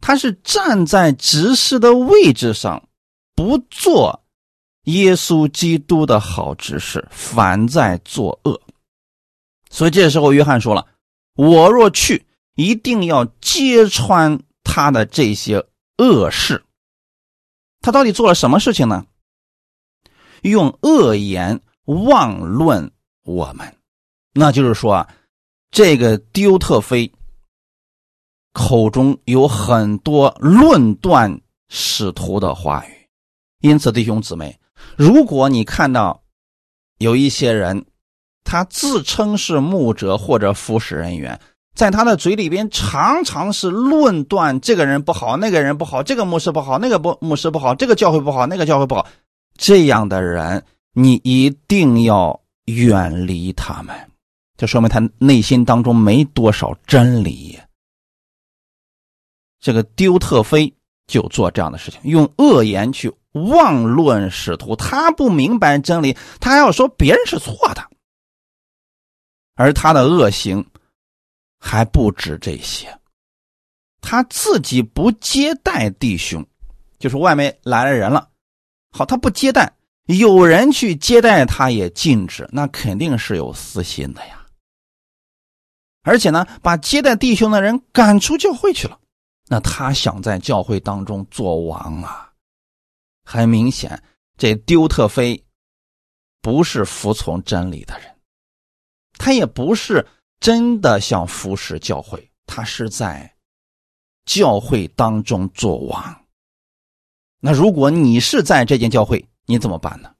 [0.00, 2.88] 他是站在执事的位置上，
[3.34, 4.24] 不做
[4.84, 8.62] 耶稣基督的好执事，反在作恶。
[9.68, 10.86] 所以这时候，约翰说了
[11.36, 12.24] ：“我若去，
[12.54, 15.66] 一定要揭穿他的这些
[15.98, 16.64] 恶事。
[17.82, 19.04] 他到底做了什么事情呢？
[20.42, 22.90] 用恶言妄论
[23.24, 23.74] 我们，
[24.34, 25.08] 那就是说啊，
[25.70, 27.10] 这个丢特菲
[28.52, 32.90] 口中有很多论断使徒的话语。
[33.60, 34.58] 因此，弟兄姊妹，
[34.96, 36.22] 如果你看到
[36.98, 37.84] 有一些人，
[38.44, 41.40] 他自称是牧者或者服侍人员，
[41.74, 49.06] 在他的嘴里边常常是论断这个人不好，那个人不好，这个牧师不好，那个不牧师不好，这个教会不好，那个教会不好。
[49.54, 53.94] 这样的人，你一定要远离他们。
[54.56, 57.58] 这说明他内心当中没多少真理。
[59.60, 60.72] 这个丢特菲
[61.06, 64.74] 就做这样的事情，用恶言去妄论使徒。
[64.74, 67.90] 他不明白真理，他还要说别人是错的。
[69.54, 70.64] 而他的恶行
[71.60, 72.98] 还不止这些，
[74.00, 76.44] 他自己不接待弟兄，
[76.98, 78.30] 就是外面来了人了，
[78.92, 79.72] 好，他不接待，
[80.06, 84.46] 有人去接待他也禁止，那肯定是有私心的呀。
[86.02, 88.98] 而且呢，把接待弟兄的人赶出教会去了，
[89.48, 92.32] 那他想在教会当中做王啊。
[93.24, 94.02] 很明显，
[94.36, 95.42] 这丢特菲
[96.40, 98.14] 不是服从真理的人。
[99.16, 100.06] 他也不是
[100.40, 103.32] 真的想服侍教会，他是在
[104.24, 106.21] 教会当中做王。
[107.44, 110.14] 那如果你是在这间教会，你怎么办呢？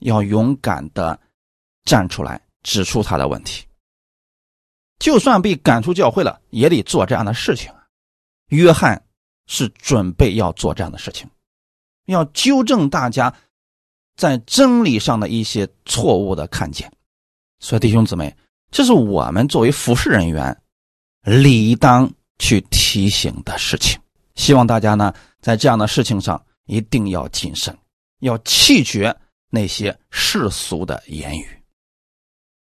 [0.00, 1.18] 要勇敢的
[1.84, 3.64] 站出来，指出他的问题。
[4.98, 7.72] 就算被赶出教会了，也得做这样的事情。
[8.48, 9.02] 约翰
[9.46, 11.26] 是准备要做这样的事情，
[12.04, 13.34] 要纠正大家
[14.14, 16.92] 在真理上的一些错误的看见。
[17.60, 18.36] 所以，弟兄姊妹，
[18.70, 20.62] 这是我们作为服侍人员
[21.22, 23.98] 理当去提醒的事情。
[24.34, 27.76] 希望大家呢，在这样的事情上一定要谨慎，
[28.20, 29.14] 要弃绝
[29.50, 31.46] 那些世俗的言语，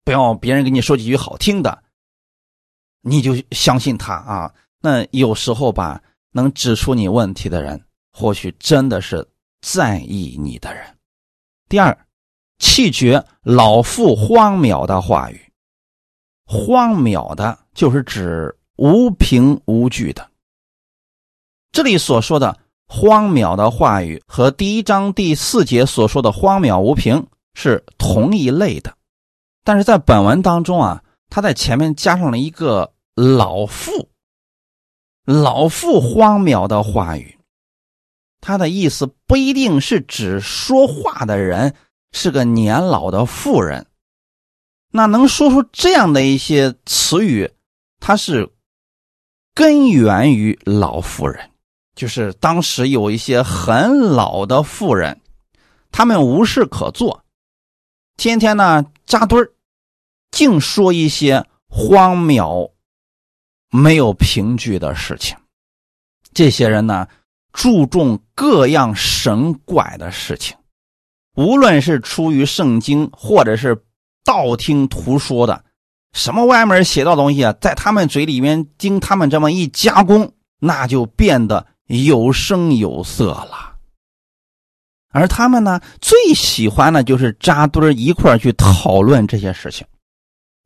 [0.04, 1.84] 不要别人给你说几句好听的，
[3.02, 4.52] 你就相信他啊。
[4.82, 7.80] 那有时候吧，能指出你问题的人，
[8.12, 9.24] 或许真的是
[9.62, 10.98] 在意你的人。
[11.70, 11.96] 第二。
[12.60, 15.52] 弃绝老妇荒谬的话语，
[16.46, 20.32] 荒谬的就是指无凭无据的。
[21.74, 28.96] 这里所说的荒谬的话语和第一章第四节所说的荒谬无凭是同一类的，
[29.64, 34.10] 但是在本文当中啊，他在前面加上了一个老妇，
[35.26, 37.40] 老妇荒谬的话语，
[38.40, 41.76] 他的意思不一定是指说话的人。
[42.16, 43.88] 是个年老的妇人，
[44.92, 47.52] 那能说出这样的一些词语，
[48.00, 48.54] 它是
[49.56, 51.50] 根源于老妇人，
[51.96, 55.22] 就是当时有一些很老的妇人，
[55.92, 57.24] 他们无事可做，
[58.18, 59.52] 天天呢扎堆儿，
[60.32, 62.74] 净说一些荒谬、
[63.70, 65.38] 没有凭据的事情。
[66.34, 67.08] 这些人呢，
[67.52, 70.58] 注重各样神怪的事情。
[71.36, 73.84] 无论是出于圣经，或者是
[74.24, 75.64] 道听途说的，
[76.14, 83.74] 什么外面写到东西啊，在他们嘴里面经他们这么一加工，那就变得有声有色了。
[85.12, 89.86] 而他们呢，最喜欢的就是扎堆一块儿去讨论这些事情。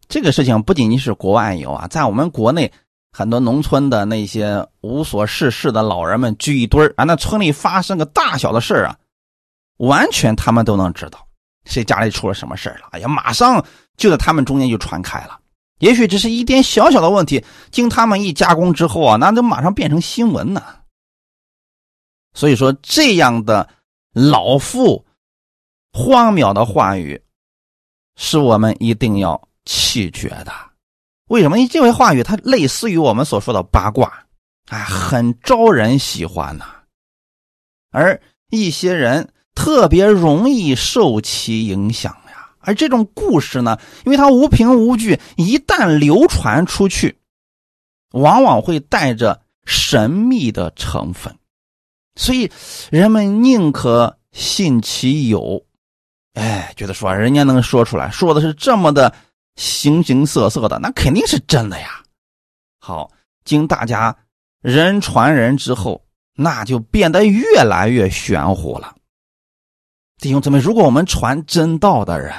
[0.08, 2.72] 这个事情不仅仅是国外有啊，在我们国内
[3.12, 8.96] 很多农村的那些无所事事的老人们聚一堆儿啊，那村里发生个大小的事儿啊。
[9.80, 11.20] 完全，他们都能知道
[11.66, 12.88] 谁家里出了什么事儿了。
[12.92, 13.66] 哎呀，马上
[13.98, 15.38] 就在他们中间就传开了。
[15.80, 20.64] 也许只是一点小小的问题，经他们一加工之后啊，那就马上变成新闻呢。
[22.38, 23.68] 所以说，这样的
[24.14, 25.06] 老妇
[25.92, 27.20] 荒谬的话语，
[28.16, 30.54] 是我们一定要弃绝的。
[31.30, 31.58] 为什么？
[31.58, 34.26] 因为这位话语它类似于我们所说的八卦，
[34.68, 36.66] 啊，很招人喜欢呐。
[37.92, 38.22] 而
[38.52, 39.34] 一些人。
[39.60, 47.18] 特别容易受其影响呀，而这种故事呢，因为它无凭无据，一旦流传出去，
[48.12, 51.36] 往往会带着神秘的成分，
[52.18, 52.52] 所以
[52.92, 55.64] 人们宁可信其有。
[56.34, 59.14] 哎，觉得说人家能说出来，说的是这么的
[59.56, 62.04] 形形色色的，那肯定是真的呀。
[62.80, 63.10] 好，
[63.44, 64.16] 经大家
[64.62, 66.04] 人传人之后，
[66.36, 68.96] 那就变得越来越玄乎了。
[70.20, 72.34] 弟兄姊妹，如果我们传真道的人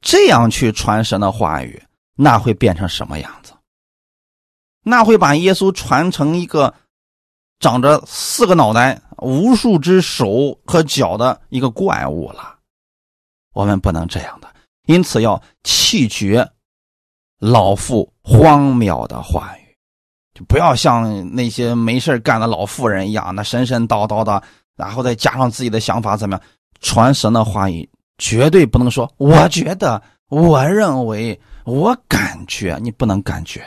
[0.00, 1.82] 这样去传神的话语，
[2.14, 3.52] 那会变成什么样子？
[4.82, 6.74] 那会把耶稣传成一个
[7.60, 12.56] 长着四个脑袋、无数只手和脚的一个怪物了。
[13.52, 14.48] 我们不能这样的，
[14.86, 16.50] 因此要弃绝
[17.38, 19.76] 老妇荒谬的话语，
[20.34, 24.42] 就不要像那些没事干的老妇人一样，那神神叨叨的。
[24.76, 26.42] 然后再加上自己的想法，怎么样
[26.80, 27.86] 传神的话语？
[28.16, 33.62] 绝对不能说我觉得、我认为、我感觉，你不能感觉。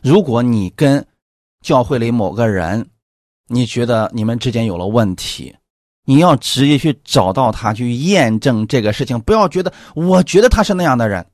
[0.00, 1.04] 如果你跟
[1.62, 2.88] 教会里某个人，
[3.48, 5.54] 你觉得你们之间有了问题，
[6.04, 11.26] 你要直接去找到他去验证这个事情，不要觉得我觉得他是那样的人，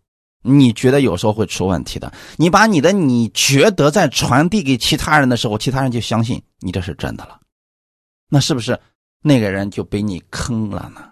[0.42, 2.12] 你觉得有时候会出问题的。
[2.36, 7.38] 你把你的你觉得在传递给其他人的时候，其他人就相信你这是真的了。
[8.30, 8.78] 那是不是
[9.22, 11.10] 那个人就被你坑了呢？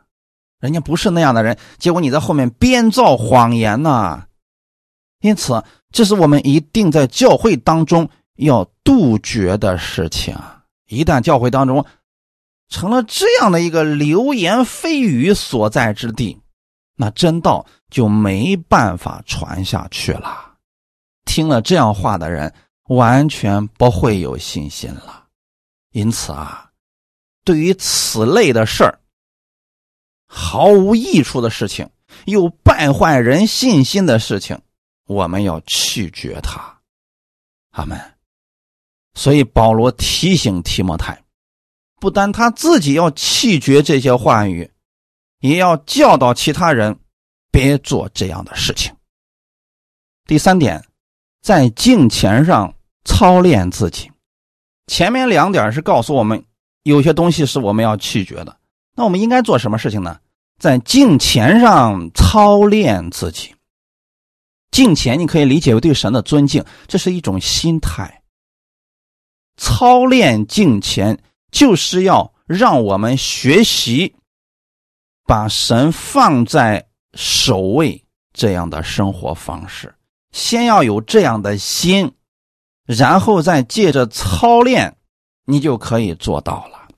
[0.61, 4.25] 人家不是那样的人，结果你在后面编造谎言呢？
[5.21, 10.37] 因此，这是我们一定在教会当中要杜绝的事情。
[10.87, 11.85] 一旦教会当中
[12.69, 16.41] 成了这样的一个流言蜚语所在之地，
[16.97, 20.55] 那真道就没办法传下去了。
[21.25, 22.53] 听了这样话的人，
[22.89, 25.27] 完全不会有信心了。
[25.93, 26.69] 因此啊。
[27.45, 29.01] 对于此类的事儿，
[30.29, 31.91] 毫无益处的事情，
[32.27, 34.61] 又败坏人信心的事情，
[35.07, 36.81] 我们要拒绝它。
[37.71, 38.12] 阿门。
[39.15, 41.23] 所以保罗提醒提摩太，
[42.01, 44.71] 不单他自己要弃绝这些话语，
[45.41, 46.99] 也要教导其他人
[47.51, 48.95] 别做这样的事情。
[50.27, 50.85] 第三点，
[51.43, 54.11] 在敬前上操练自己。
[54.87, 56.45] 前面两点是告诉我们。
[56.85, 58.57] 有些东西是我们要拒绝的，
[58.97, 60.19] 那我们应该做什么事情呢？
[60.59, 63.55] 在敬前上操练自己。
[64.73, 68.22] 敬前你可以理解为对神的尊敬，这是一种心态。
[69.57, 74.15] 操练敬虔就是要让我们学习
[75.25, 79.95] 把神放在首位这样的生活方式。
[80.33, 82.15] 先要有这样的心，
[82.87, 84.97] 然后再借着操练。
[85.45, 86.89] 你就可以做到了。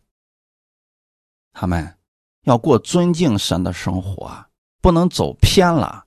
[1.55, 1.97] 他们
[2.43, 4.45] 要过尊敬神的生活，
[4.83, 6.05] 不能走偏了。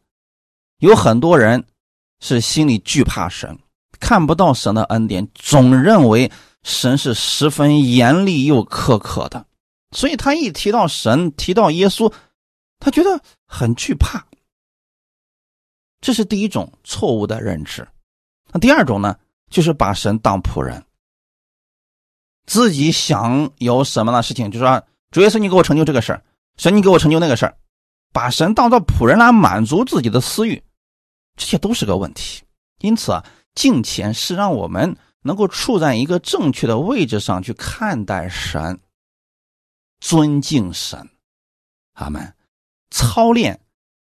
[0.78, 1.66] 有很多人
[2.20, 3.58] 是心里惧怕神，
[4.00, 6.32] 看不到神的恩典，总认为
[6.64, 9.46] 神是十分严厉又苛刻的，
[9.92, 12.12] 所以他一提到神，提到耶稣，
[12.80, 14.26] 他觉得很惧怕。
[16.00, 17.88] 这是第一种错误的认知。
[18.52, 19.18] 那第二种呢，
[19.50, 20.84] 就是把神当仆人。
[22.46, 24.82] 自己想有什么的事情，就说
[25.12, 26.24] 主耶稣，你给我成就这个事儿，
[26.58, 27.58] 神你给我成就那个事儿，
[28.14, 30.62] 把神当做仆人来满足自己的私欲，
[31.36, 32.42] 这些都是个问题。
[32.80, 33.26] 因此啊，
[33.58, 38.80] 敬虔是让我们能够处在一个正确的位置上去看待神，
[40.00, 41.10] 尊敬神。
[41.93, 42.36] 阿门。
[42.91, 43.60] 操练，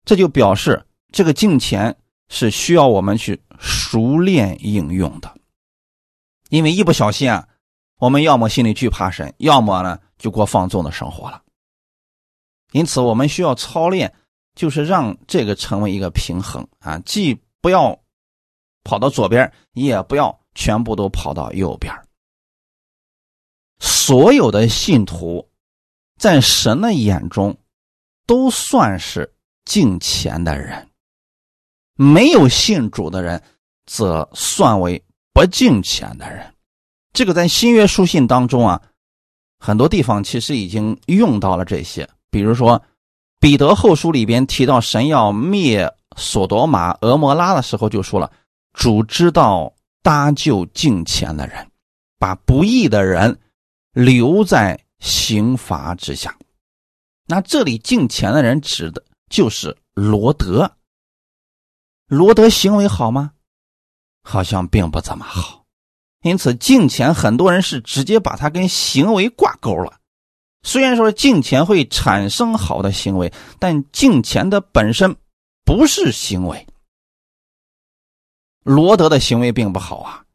[0.05, 1.97] 这就表示这个敬虔
[2.29, 5.35] 是需要我们去熟练应用的，
[6.49, 7.47] 因为一不小心啊。
[7.97, 11.41] 我们要么心里惧怕神，要么呢就过放纵的生活了。
[12.71, 14.13] 因此，我们需要操练，
[14.55, 18.00] 就是让这个成为一个平衡啊，既不要
[18.83, 21.93] 跑到左边，也不要全部都跑到右边。
[23.79, 25.49] 所有的信徒，
[26.19, 27.57] 在神的眼中，
[28.27, 29.33] 都算是
[29.65, 30.85] 敬虔的人；
[31.95, 33.41] 没有信主的人，
[33.85, 35.03] 则算为
[35.33, 36.53] 不敬虔的人。
[37.13, 38.81] 这个在新约书信当中啊，
[39.59, 42.07] 很多地方其实已经用到了这些。
[42.29, 42.81] 比如说，
[43.39, 48.31] 彼得后书里边提到神要灭索多玛、俄摩拉的时候，就说了
[48.73, 51.69] ：“主知道搭救敬虔的人，
[52.17, 53.39] 把不义的人
[53.93, 56.35] 留在刑罚之下。”
[57.27, 60.69] 那这里敬虔的人指的就是罗德。
[62.07, 63.31] 罗德行为好吗？
[64.23, 65.63] 好像并不怎么好。
[66.23, 69.97] 因此，敬钱很多人是直接把它跟行为挂钩了。
[70.63, 75.15] 虽然说敬钱会产生好的行为，但敬钱的本身
[75.63, 76.67] 不是行为。
[78.63, 80.25] 罗德的行为并不好啊，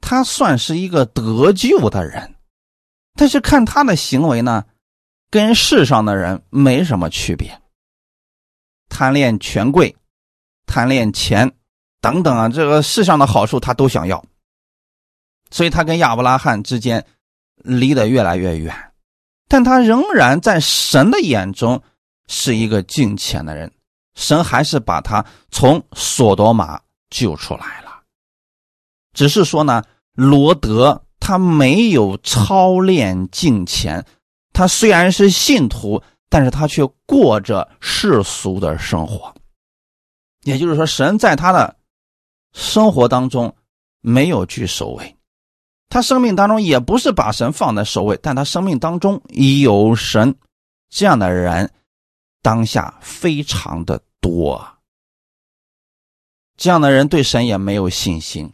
[0.00, 2.34] 他算是一个得救的人，
[3.14, 4.64] 但是看他的行为呢，
[5.30, 7.60] 跟世上的人没什么区别。
[8.88, 9.96] 贪恋权贵，
[10.66, 11.52] 贪恋钱，
[12.00, 14.24] 等等啊，这个世上的好处他都想要，
[15.50, 17.04] 所以他跟亚伯拉罕之间
[17.56, 18.92] 离得越来越远，
[19.48, 21.82] 但他仍然在神的眼中
[22.28, 23.72] 是一个敬虔的人，
[24.14, 26.80] 神还是把他从索多玛。
[27.12, 28.02] 救出来了，
[29.12, 29.84] 只是说呢，
[30.14, 34.04] 罗德他没有操练敬虔，
[34.52, 39.34] 他虽然是信徒，但是他却过着世俗的生活。
[40.44, 41.76] 也就是说，神在他的
[42.54, 43.54] 生活当中
[44.00, 45.16] 没有居首位，
[45.90, 50.34] 他生命当中也不是把神放在首位，但他生命当中有神，
[50.88, 51.70] 这样的人
[52.40, 54.66] 当下非常的多。
[56.56, 58.52] 这样的人对神也没有信心，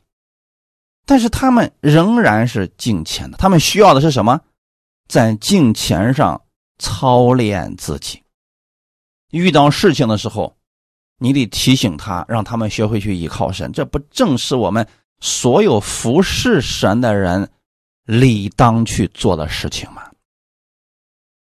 [1.05, 3.37] 但是他们仍然是敬虔的。
[3.39, 4.41] 他们需要的是什么？
[5.09, 6.41] 在敬虔上
[6.79, 8.23] 操练自己。
[9.31, 10.57] 遇到事情的时候，
[11.19, 13.73] 你得提醒他，让他们学会去依靠神。
[13.73, 14.87] 这不正是我们
[15.21, 17.51] 所有服侍神的人
[18.05, 20.03] 理当去做的事情吗？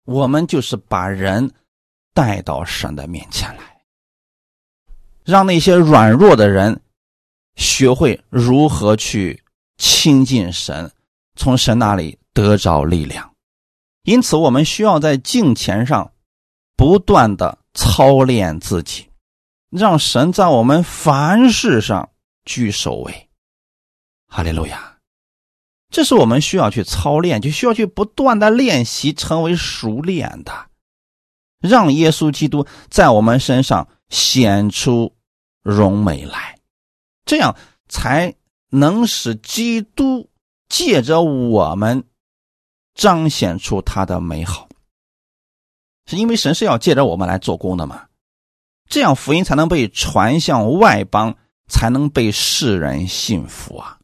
[0.05, 1.51] 我们就是把人
[2.13, 3.74] 带到神的面前来。
[5.25, 6.79] 让那些软弱的人
[7.55, 9.43] 学会如何去
[9.77, 10.91] 亲近神，
[11.35, 13.33] 从神那里得着力量。
[14.03, 16.11] 因此，我们需要在敬虔上
[16.77, 19.09] 不断的操练自己，
[19.71, 22.09] 让神在我们凡事上
[22.45, 23.27] 居首位。
[24.27, 24.97] 哈利路亚！
[25.89, 30.67] 这是我们需要去操练，就需要去不断的练习，成为熟练的，
[31.59, 35.13] 让耶稣基督在我们身上显出。
[35.65, 36.59] 荣美来，
[37.25, 37.55] 这样
[37.89, 38.35] 才
[38.69, 40.29] 能使基督
[40.69, 42.03] 借着我们
[42.93, 44.69] 彰显出他的美好。
[46.05, 48.05] 是因为神是要借着我们来做工的嘛？
[48.87, 51.35] 这样福音才能被传向外邦，
[51.67, 53.97] 才能被世人信服啊。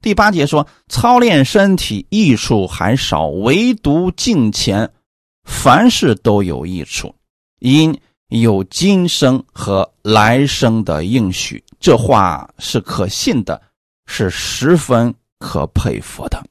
[0.00, 4.94] 第八节说：操练身体益处还少，唯独敬虔，
[5.42, 7.16] 凡事都有益处，
[7.58, 8.00] 因。
[8.28, 13.60] 有今生和来生的应许，这话是可信的，
[14.06, 16.42] 是十分可佩服的。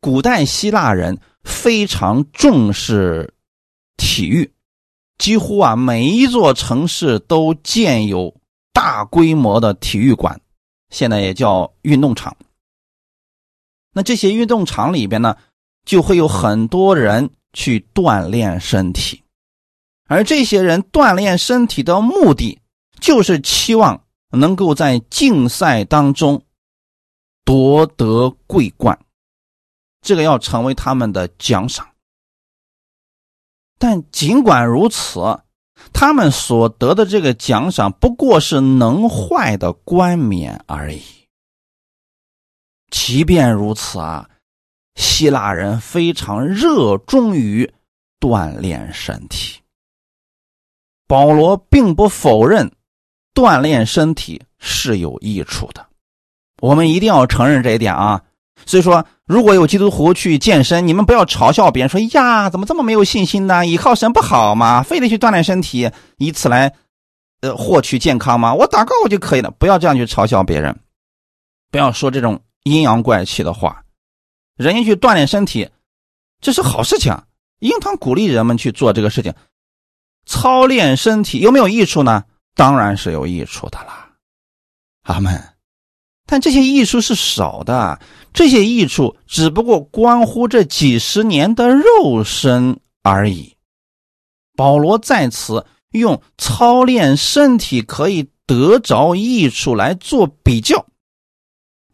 [0.00, 3.32] 古代希腊人非常重视
[3.96, 4.50] 体育，
[5.18, 8.34] 几乎啊每一座城市都建有
[8.72, 10.40] 大规模的体育馆，
[10.90, 12.36] 现在也叫运动场。
[13.92, 15.36] 那这些运动场里边呢，
[15.84, 19.22] 就会有很多人去锻炼身体。
[20.06, 22.60] 而这些人锻炼身体的目的，
[23.00, 26.44] 就是期望能够在竞赛当中
[27.44, 28.98] 夺得桂冠，
[30.00, 31.88] 这个要成为他们的奖赏。
[33.78, 35.42] 但尽管如此，
[35.92, 41.02] 他们所得的这个奖赏不过是能坏的冠冕而已。
[42.90, 44.30] 即便如此啊，
[44.94, 47.70] 希腊人非常热衷于
[48.18, 49.60] 锻炼身体。
[51.06, 52.72] 保罗并不否认
[53.34, 55.86] 锻炼身体是有益处的，
[56.60, 58.22] 我们一定要承认这一点啊。
[58.64, 63.66] 所以说，如果有基督徒去健身，你们不要嘲笑别人说：“呀，怎么这么没有信心呢？
[63.66, 64.82] 依靠神不好吗？
[64.82, 66.72] 非得去锻炼身体，以此来
[67.42, 68.54] 呃获取健康吗？
[68.54, 70.74] 我祷告我就可以了。”不要这样去嘲笑别人，
[71.70, 73.82] 不要说这种阴阳怪气的话。
[74.56, 75.68] 人家去锻炼身体，
[76.40, 77.14] 这是好事情，
[77.58, 79.32] 应当鼓励人们去做这个事情。
[80.26, 82.24] 操练身体有没有益处呢？
[82.54, 84.10] 当然是有益处的啦，
[85.02, 85.54] 阿门。
[86.26, 88.00] 但这些益处是少的，
[88.32, 93.56] 这些益处只不过关乎这几十年的肉身而已。
[94.56, 100.86] 保罗在此用操练身体可以得着益处来做比较，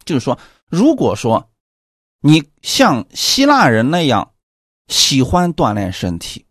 [0.04, 1.50] 就是说，如果说
[2.20, 4.32] 你像希腊人那样
[4.88, 6.46] 喜欢锻炼身体。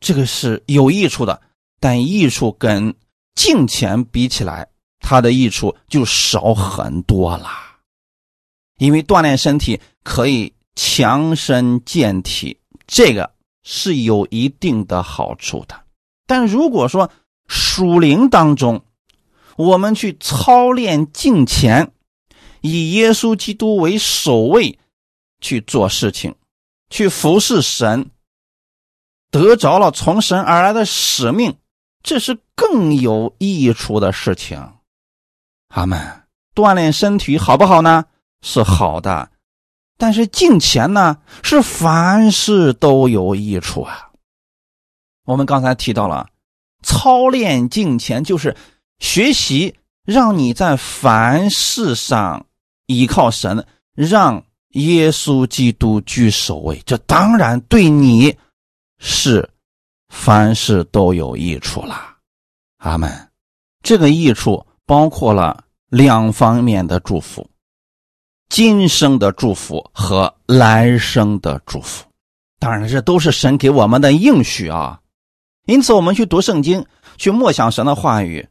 [0.00, 1.40] 这个是有益处的，
[1.80, 2.94] 但益处跟
[3.34, 4.68] 敬钱比起来，
[5.00, 7.48] 它的益处就少很多了。
[8.78, 13.32] 因为锻炼身体可以强身健体，这个
[13.64, 15.80] 是有一定的好处的。
[16.26, 17.10] 但如果说
[17.48, 18.84] 属灵当中，
[19.56, 21.90] 我们去操练敬钱，
[22.60, 24.78] 以耶稣基督为首位
[25.40, 26.36] 去做事情，
[26.88, 28.10] 去服侍神。
[29.30, 31.56] 得着了从神而来的使命，
[32.02, 34.72] 这是更有益处的事情。
[35.68, 36.22] 阿门。
[36.54, 38.06] 锻炼身体好不好呢？
[38.42, 39.30] 是好的，
[39.96, 44.08] 但是敬钱呢，是凡事都有益处啊。
[45.24, 46.28] 我们刚才提到了，
[46.82, 48.56] 操练敬钱就是
[48.98, 52.44] 学习，让你在凡事上
[52.86, 53.64] 依靠神，
[53.94, 56.82] 让耶稣基督居首位。
[56.84, 58.36] 这当然对你
[58.98, 59.48] 是
[60.08, 62.16] 凡事都有益处啦。
[62.78, 63.10] 阿门。
[63.82, 67.48] 这个益处包括了两方面的祝福。
[68.48, 72.06] 今生的祝福和来生的祝福，
[72.58, 75.00] 当然这都是神给我们的应许啊。
[75.66, 76.86] 因此，我们去读圣经，
[77.18, 78.48] 去默想神的话语，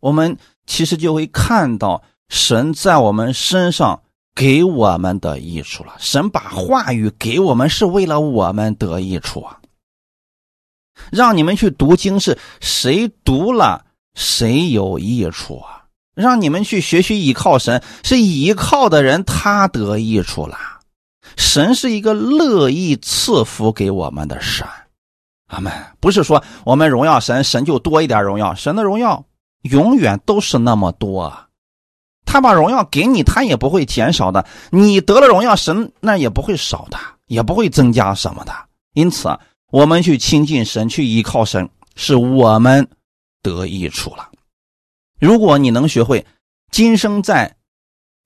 [0.00, 0.36] 我们
[0.66, 4.02] 其实就会看到神在我们身上
[4.40, 5.96] 给我们的益处了。
[5.98, 9.58] 神把话语给我们，是为了我们得益处啊。
[11.12, 13.84] 让你们去读经，是谁读了
[14.14, 15.84] 谁有益处啊？
[16.14, 20.56] 让你们去学习倚靠神，是倚靠的人他得益处了。
[21.36, 24.66] 神是一个乐意赐福给我们的神，
[25.48, 25.70] 阿门。
[26.00, 28.54] 不是说我们荣耀神，神就多一点荣耀。
[28.54, 29.22] 神的荣耀
[29.64, 31.30] 永远都是那么多，
[32.32, 34.46] 他把荣耀给你，他也不会减少的。
[34.70, 38.52] 你得了荣耀，神那也不会少的，也不会增加什么的。
[38.92, 39.36] 因此，
[39.72, 42.86] 我们去亲近神，去依靠神，是我们
[43.42, 44.30] 得益处了。
[45.18, 46.24] 如果你能学会
[46.70, 47.56] 今生在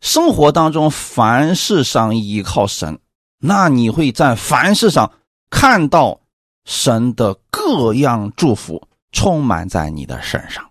[0.02, 2.98] 生活当中凡事上依靠神，
[3.40, 5.12] 那你会在凡事上
[5.48, 6.20] 看到
[6.66, 10.62] 神的各样祝福充满在你的身上。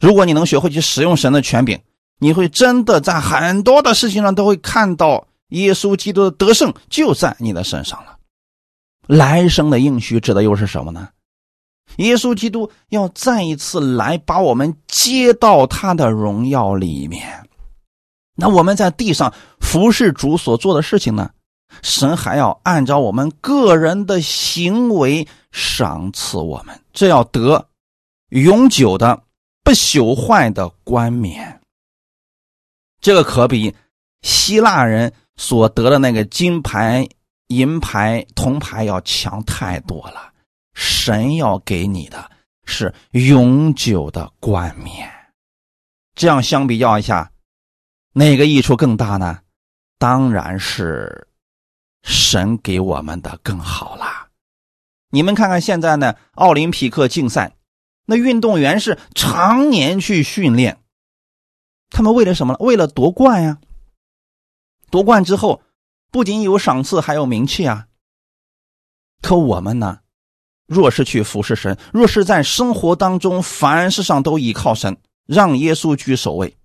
[0.00, 1.80] 如果你能学会去使用神的权柄，
[2.18, 8.16] 你会真的在很多的事情上都会看到耶稣基督的得胜就在你的身上了。
[9.06, 11.08] 来生的应许指的又是什么呢？
[11.98, 17.48] 耶稣基督要再一次来把我们接到他的荣耀里面，
[18.34, 21.30] 那我们在地上服侍主所做的事情呢？
[21.82, 27.68] 神还要按照我们个人的行为赏赐我们，这要得
[28.30, 29.22] 永久的、
[29.62, 31.55] 不朽坏的冠冕。
[33.00, 33.74] 这个可比
[34.22, 37.08] 希腊人所得的那个金牌、
[37.48, 40.32] 银牌、铜牌要强太多了。
[40.74, 42.30] 神要给你的
[42.64, 45.08] 是永久的冠冕，
[46.14, 47.30] 这样相比较一下，
[48.12, 49.40] 哪个益处更大呢？
[49.98, 51.28] 当然是
[52.02, 54.28] 神给我们的更好啦。
[55.10, 57.56] 你们看看现在呢，奥林匹克竞赛，
[58.04, 60.78] 那运动员是常年去训练，
[61.90, 62.56] 他们为了什么？
[62.60, 63.58] 为了夺冠呀！
[64.90, 65.62] 夺冠之后，
[66.10, 67.86] 不仅有赏赐，还有名气啊。
[69.22, 70.00] 可我们呢？
[70.66, 76.56] 若是去服侍神，若是在生活当中凡事上都依靠神，让耶稣居首位，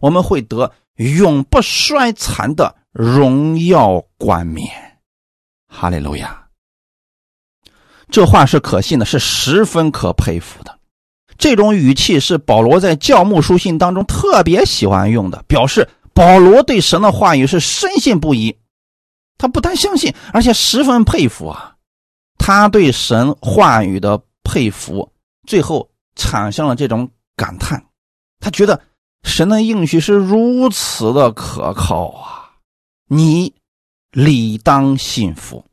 [0.00, 4.98] 我们会得永不衰残的荣耀冠冕。
[5.68, 6.48] 哈利路亚！
[8.10, 10.79] 这话是可信的，是十分可佩服的。
[11.40, 18.56] 这种语气是保罗在教牧书信当中特别喜欢用的，表示保罗对神的话语是深信不疑。
[19.38, 21.74] 他不但相信，而且十分佩服啊。
[22.36, 25.10] 他对神话语的佩服，
[25.46, 27.82] 最后产生了这种感叹。
[28.38, 28.80] 他觉得
[29.22, 32.52] 神的应许是如此的可靠啊！
[33.08, 33.54] 你
[34.12, 35.64] 理当信服。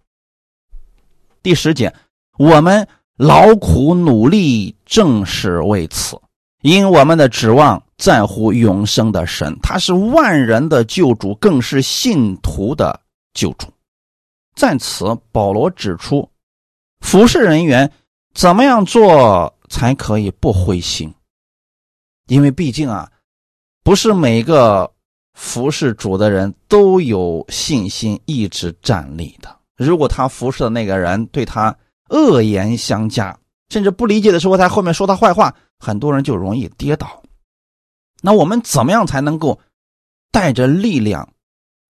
[1.43, 1.93] 第十节，
[2.38, 2.88] 我们
[3.18, 6.20] 劳苦努力，正是为此，
[6.61, 12.99] 因我们的指望在乎永生的神，他是万人的救主，更是信徒的
[13.34, 13.68] 救主。
[14.55, 16.30] 在此，保罗指出。
[17.01, 17.91] 服侍人员
[18.34, 21.13] 怎么样做才可以不灰心？
[22.28, 23.11] 因为毕竟啊，
[23.84, 24.91] 不是每个
[25.34, 29.55] 服侍主的人都有信心一直站立的。
[29.76, 31.76] 如果他服侍的那个人对他
[32.10, 33.38] 恶言相加，
[33.70, 37.22] 甚至不理解的时候在后面说他坏话，很多人就容易跌倒。
[38.22, 39.60] 那我们怎么样才能够
[40.32, 41.28] 带着力量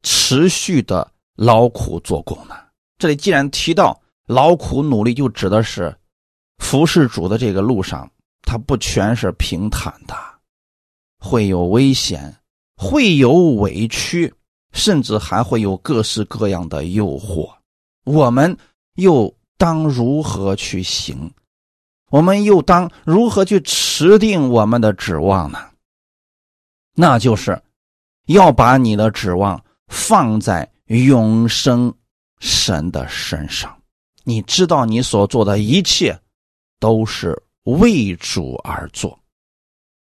[0.03, 2.55] 持续的劳苦做工呢？
[2.97, 4.01] 这里既然提到。
[4.27, 5.95] 劳苦努力就指的是
[6.57, 8.11] 服侍主的这个路上，
[8.41, 10.13] 它不全是平坦的，
[11.17, 12.35] 会有危险，
[12.75, 14.33] 会有委屈，
[14.73, 17.49] 甚至还会有各式各样的诱惑。
[18.03, 18.53] 我们
[18.95, 21.31] 又当如何去行？
[22.09, 25.59] 我们又当如何去持定我们的指望呢？
[26.93, 27.61] 那就是
[28.27, 31.93] 要把你的指望放在永生
[32.39, 33.77] 神的身上。
[34.23, 36.17] 你知道你所做的一切
[36.79, 39.19] 都是为主而做。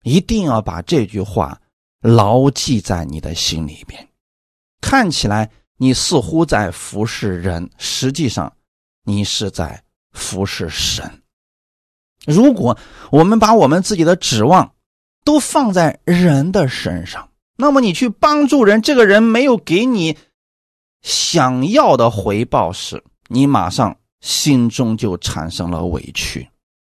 [0.02, 1.60] 一定要把这句话
[2.00, 4.08] 牢记在你的心里边。
[4.80, 8.54] 看起来你似乎在服侍人，实际上
[9.04, 11.22] 你是在服侍神。
[12.26, 12.76] 如果
[13.10, 14.74] 我们把我们自己的指望
[15.24, 20.16] 都放在人的身上，那么你去帮助人，这个人没有给你
[21.02, 26.48] 想要的回报时，你马上心中就产生了委屈，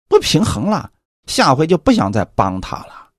[0.08, 0.92] 不平衡了，
[1.26, 3.10] 下回就不想再帮他了。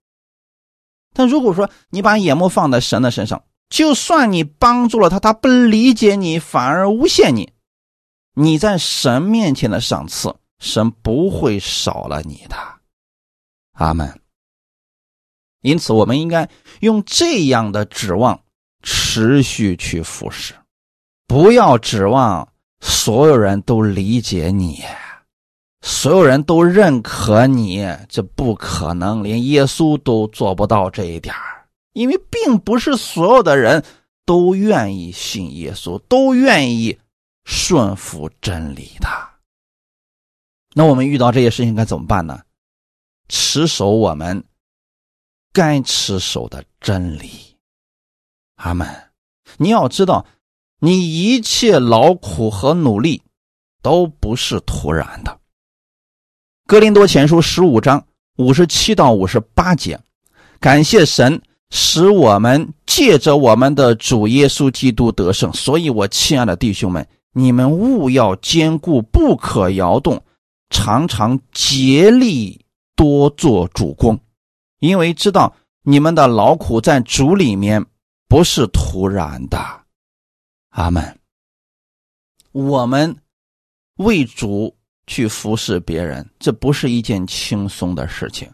[1.12, 7.53] 但如果说你把眼目放在神的身上，就算你帮助了他，他不理解你，反而诬陷你，
[8.41, 12.57] 你在神面前的赏赐，神不会少了你的。
[13.72, 14.20] 阿门。
[15.61, 18.41] 因此，我们应该用这样的指望
[18.80, 20.55] 持续去服侍，
[21.26, 22.49] 不要指望
[22.80, 24.84] 所有人都理解你，
[25.82, 31.34] 所有人都认可你，这不可能，连耶稣都做不到这一点
[31.93, 33.84] 因为并不是所有的人
[34.24, 36.97] 都愿意信耶稣，都愿意
[37.49, 39.09] 顺服真理的。
[40.74, 42.42] 那我们遇到这些事情该怎么办呢？
[43.30, 44.44] 持守我们
[45.51, 47.30] 该持守的真理。
[48.57, 48.86] 阿门。
[49.57, 50.26] 你要知道，
[50.78, 53.22] 你一切劳苦和努力
[53.80, 55.40] 都不是突然的。
[56.66, 59.99] 哥林多前书十五章五十七到五十八节，
[60.61, 61.40] 感谢神。
[61.70, 70.22] 使我们借着我们的主耶稣基督得胜，所以，我亲爱的弟兄们，你们务要坚固，不可摇动，
[70.70, 72.64] 常常竭力
[72.96, 74.18] 多做主公，
[74.80, 77.84] 因为知道你们的劳苦在主里面
[78.28, 79.58] 不是突然的。
[80.70, 81.18] 阿门。
[82.52, 83.16] 我们
[83.96, 84.76] 为主
[85.06, 88.50] 去服侍别人，这不是一件轻松的事情。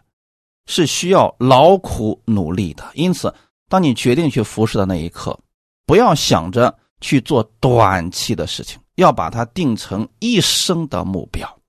[0.67, 3.31] 是需要劳苦努力的，因此，
[3.69, 5.39] 当你决定去服侍的那一刻，
[5.85, 11.59] 不要想着去做短期的事情，要把它定成一生的目标。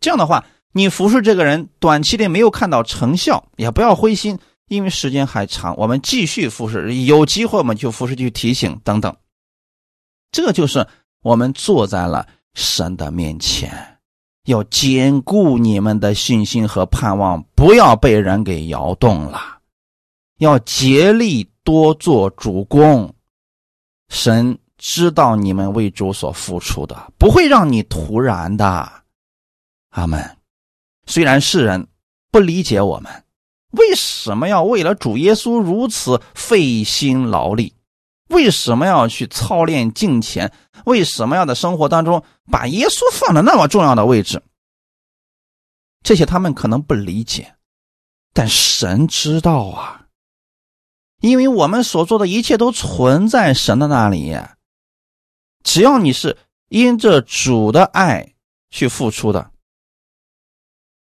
[0.00, 9.14] 这样的话，你服侍这个人，短期内没有看到成效，也不要灰心，因为时间还长，我们继续服侍，有机会我们就服侍去提醒等等。
[10.30, 10.86] 这就是
[11.22, 13.96] 我们坐在了神的面前。
[14.44, 19.58] 要坚固你们的信心和盼望，不要被人给摇动了。
[20.38, 23.14] 要竭力多做主公，
[24.08, 28.90] 神知道你们为主所付出的，不会让你突然的。
[29.90, 30.38] 阿门。
[31.06, 31.88] 虽然世人
[32.30, 33.24] 不理解我们，
[33.72, 37.74] 为什么要为了主耶稣如此费心劳力？
[38.28, 40.52] 为什么要去操练敬虔？
[40.84, 42.22] 为什么要在生活当中
[42.52, 44.42] 把耶稣放在那么重要的位置？
[46.04, 47.54] 这些他们可能不理解，
[48.34, 50.06] 但神知道啊，
[51.20, 54.36] 因为我们所做的一切都存在神的那里。
[55.62, 56.36] 只要你是
[56.68, 58.34] 因着主的爱
[58.70, 59.50] 去付出的，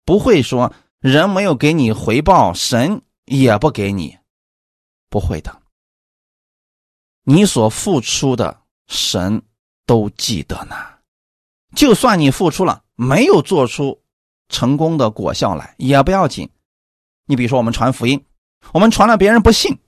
[0.05, 4.17] 不会说人没有给你回报，神也不给你，
[5.09, 5.61] 不会的。
[7.23, 9.41] 你所付出的，神
[9.85, 10.75] 都记得呢。
[11.75, 14.03] 就算你付出了，没有做出
[14.49, 16.49] 成功的果效来，也不要紧。
[17.25, 18.23] 你比如说，我们传福音，
[18.73, 19.79] 我们传了别人不信，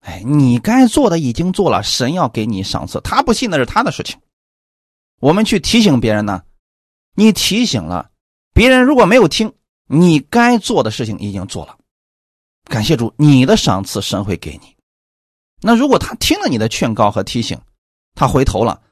[0.00, 3.00] 哎，你该做的已经做了，神要给你赏赐。
[3.00, 4.20] 他不信那是他的事情。
[5.20, 6.42] 我们去提醒别人呢，
[7.14, 8.10] 你提醒了
[8.52, 9.52] 别人，如果没有听，
[9.88, 11.76] 你该做的事情已经做了。
[12.64, 14.76] 感谢主，你的赏赐神会给你。
[15.60, 17.60] 那如果他听了你的劝告和提醒，
[18.14, 18.82] 他回头了，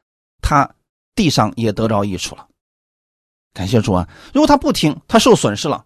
[0.40, 0.74] 他
[1.14, 2.48] 地上也得着益处了。
[3.52, 4.08] 感谢主啊！
[4.32, 5.84] 如果他不听，他受损失了，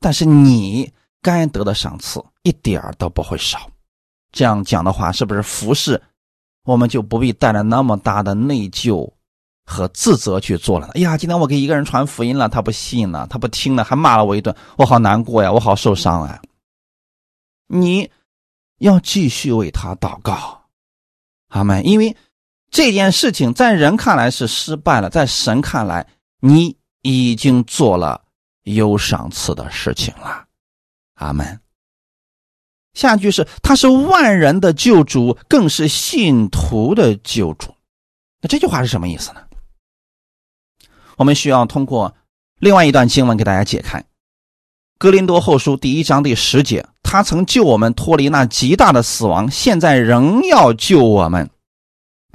[0.00, 0.92] 但是你
[1.22, 3.70] 该得的赏赐一点都不会少。
[4.32, 6.02] 这样讲的话，是不是服侍
[6.64, 9.10] 我们就不必带着那么大的内疚
[9.64, 10.92] 和自责去做了呢？
[10.94, 16.40] 哎呀，今天我给一个人传福音了，他不信呢，他不听呢，还骂了我一顿，我好难过呀，我好受伤啊！
[17.66, 18.10] 你。
[18.78, 20.62] 要继续为他祷告，
[21.48, 21.84] 阿门。
[21.84, 22.16] 因为
[22.70, 26.06] 这件事情在人看来是失败了，在神看来，
[26.38, 28.22] 你已经做了
[28.62, 30.46] 有赏赐的事情了，
[31.14, 31.60] 阿门。
[32.98, 37.72] 下句是他是万人的救主，更是信徒的救主。
[38.40, 39.40] 那这句话是什么意思呢？
[41.16, 42.16] 我们需要通过
[42.58, 44.04] 另外一段经文给大家解开。
[44.98, 51.50] 格林多后书第一章第十节，他曾救我们脱离那极大的死亡，现在仍要救我们，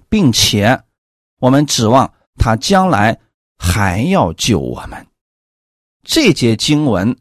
[0.08, 0.82] 并且
[1.42, 3.20] 我们指望他将来
[3.58, 5.08] 还要救我们。
[6.04, 7.18] 这节经文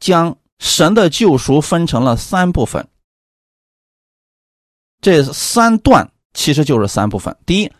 [0.00, 2.86] 将神的救赎分成了三部分，
[5.00, 7.36] 这三段其实就是三部分。
[7.46, 7.72] 第一，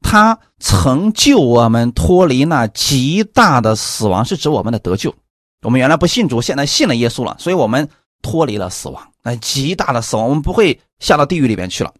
[0.00, 5.14] 他曾救我们脱离那极大的死亡，是指我们的得救。
[5.62, 7.88] 我们原来不信主，现在信了耶稣了，所以我们
[8.20, 11.94] 脱离了死亡，那极大的死亡，我们不会下到地狱里面去了。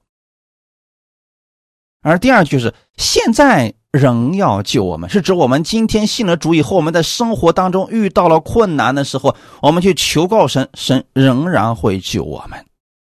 [2.03, 12.63] 而第二句是现在仍要救我们，是指我们今天信了主以后，我们在生活当中遇到了困难的时候，我们去求告神，神仍然会救我们。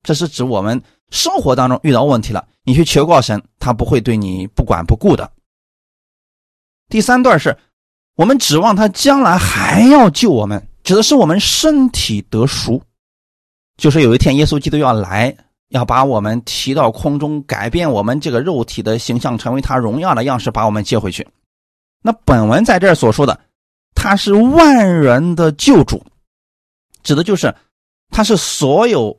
[0.02, 0.80] 这是指我们
[1.10, 5.32] 生活当中遇到问题了，你去求告神，他不会对你不管不顾的。
[6.88, 7.56] 第三段是。
[8.16, 12.80] 我们指望他将来还要救我们，指的是我们身体得赎，
[13.76, 15.36] 就是有一天耶稣基督要来，
[15.68, 21.26] 要把我们提到空中，改变我们这个肉体的形象，成为他荣耀的样式，把我们接回去。
[22.02, 23.38] 那本文在这儿所说的，
[23.94, 26.04] 他是万人的救主，
[27.02, 27.54] 指的就是
[28.10, 29.18] 他是所有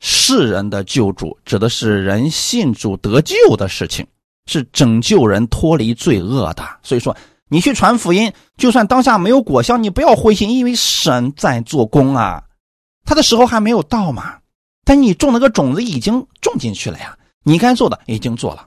[0.00, 4.06] 世人的救主，指的是人信主得救的事情，
[4.46, 6.64] 是拯救人脱离罪恶的。
[6.82, 7.16] 所以说。
[7.50, 12.44] 你去传福音，就算当下没有果效，你不要灰心，因为神在做工啊，
[13.06, 14.36] 他的时候还没有到嘛。
[14.88, 18.66] 但你种那个种子已经种进去了呀，你该做的已经做了。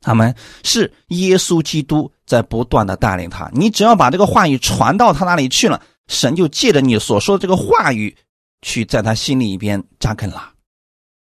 [0.00, 0.34] 他们
[0.64, 8.16] 是耶稣基督在不断的带领他，你只要把这个话语传到他那里去了，神就借着你所说的这个话语，
[8.62, 10.54] 去在他心里边扎根了。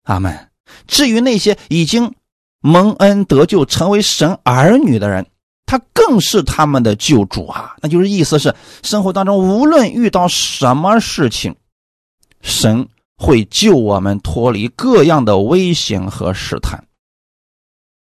[0.03, 0.51] 阿门。
[0.86, 2.14] 至于那些已经
[2.60, 5.26] 蒙恩得救、成为神儿女的人，
[5.66, 7.76] 他更是他们的救主啊！
[7.82, 8.53] 那就是意思是，
[8.84, 11.55] 生活当中无论遇到什么事情，
[12.41, 12.88] 神
[13.18, 16.88] 会救我们脱离各样的危险和试探。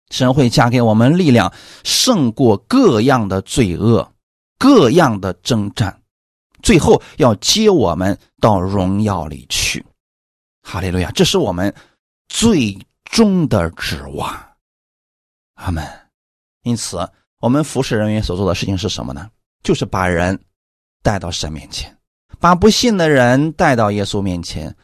[0.09, 1.53] 神会加给我们力量，
[1.83, 4.13] 胜过各样的罪恶、
[4.57, 6.01] 各样的征战，
[6.61, 9.85] 最后要接我们到荣耀里去。
[10.61, 11.11] 哈利路亚！
[11.11, 11.73] 这是我们
[12.27, 14.33] 最终的指望。
[15.55, 15.83] 阿门。
[16.63, 16.97] 因此。
[17.39, 19.29] 我们服侍人员所做的事情是什么呢？
[19.61, 20.43] 就是把人
[21.03, 21.95] 带到神面前，
[22.39, 24.75] 把不信的人带到耶稣面前，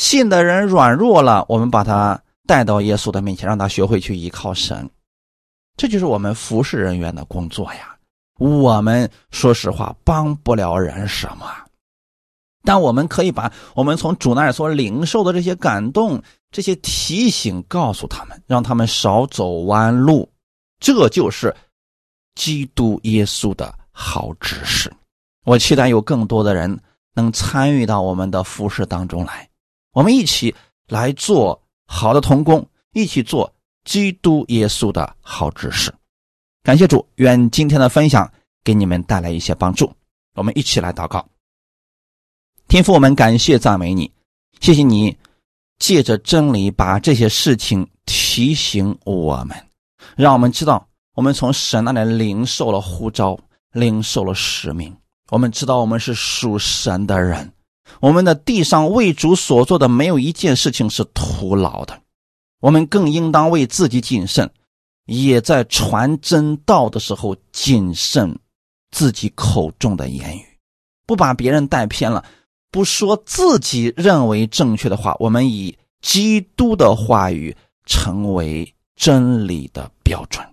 [0.00, 4.88] 信的人软弱了，我们把他带到耶稣的面前，让他学会去依靠神。
[5.76, 7.94] 这就是我们服侍人员的工作呀。
[8.38, 11.46] 我们说实话帮不了人什么，
[12.64, 20.26] 但我们可以把我们从主那儿所领受的这些感动、这些提醒告诉他们，让他们少走弯路。
[20.80, 21.54] 这就是。
[22.36, 24.90] 基督耶稣的好指示，
[25.44, 26.80] 我期待有更多的人
[27.12, 29.49] 能参与到我们的服饰当中来，
[29.92, 30.54] 我们一起
[30.88, 33.52] 来做好的童工，一起做
[33.84, 35.92] 基督耶稣的好指示。
[36.62, 38.30] 感谢主，愿今天的分享
[38.62, 39.92] 给你们带来一些帮助。
[40.34, 41.26] 我们一起来祷告，
[42.68, 44.10] 天父，我们感谢赞美你，
[44.60, 45.16] 谢谢你
[45.78, 49.56] 借着真理把这些事情提醒我们，
[50.16, 50.86] 让我们知道。
[51.16, 53.38] 我们从神那里领受了呼召，
[53.72, 54.96] 领受了使命。
[55.30, 57.52] 我们知道我们是属神的人，
[57.98, 62.00] 我们的地上为主所做的没有一件事情是徒劳的。
[62.60, 64.50] 我们更应当为自己谨慎，
[65.06, 68.38] 也在传真道的时候谨慎
[68.90, 70.44] 自己口中的言语，
[71.06, 72.24] 不把别人带偏了，
[72.70, 75.16] 不说自己认为正确的话。
[75.18, 80.46] 我们以基督的话语成为真理的标准。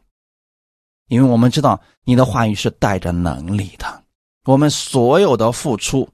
[1.09, 4.03] 因为我们知道你的话语是带着能力的，
[4.45, 6.09] 我们所有的付出，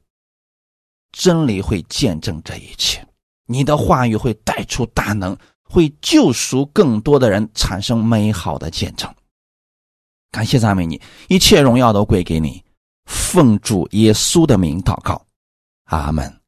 [1.13, 3.07] 真理会见证这一切。
[3.45, 9.09] 你的话语会带出大能，会救赎更多的人，产生美好的见证。
[10.31, 10.99] 感谢赞美你，
[11.29, 12.61] 一切荣耀都归给你。
[13.05, 15.25] 奉主耶稣的名祷告，
[15.85, 16.42] 阿门。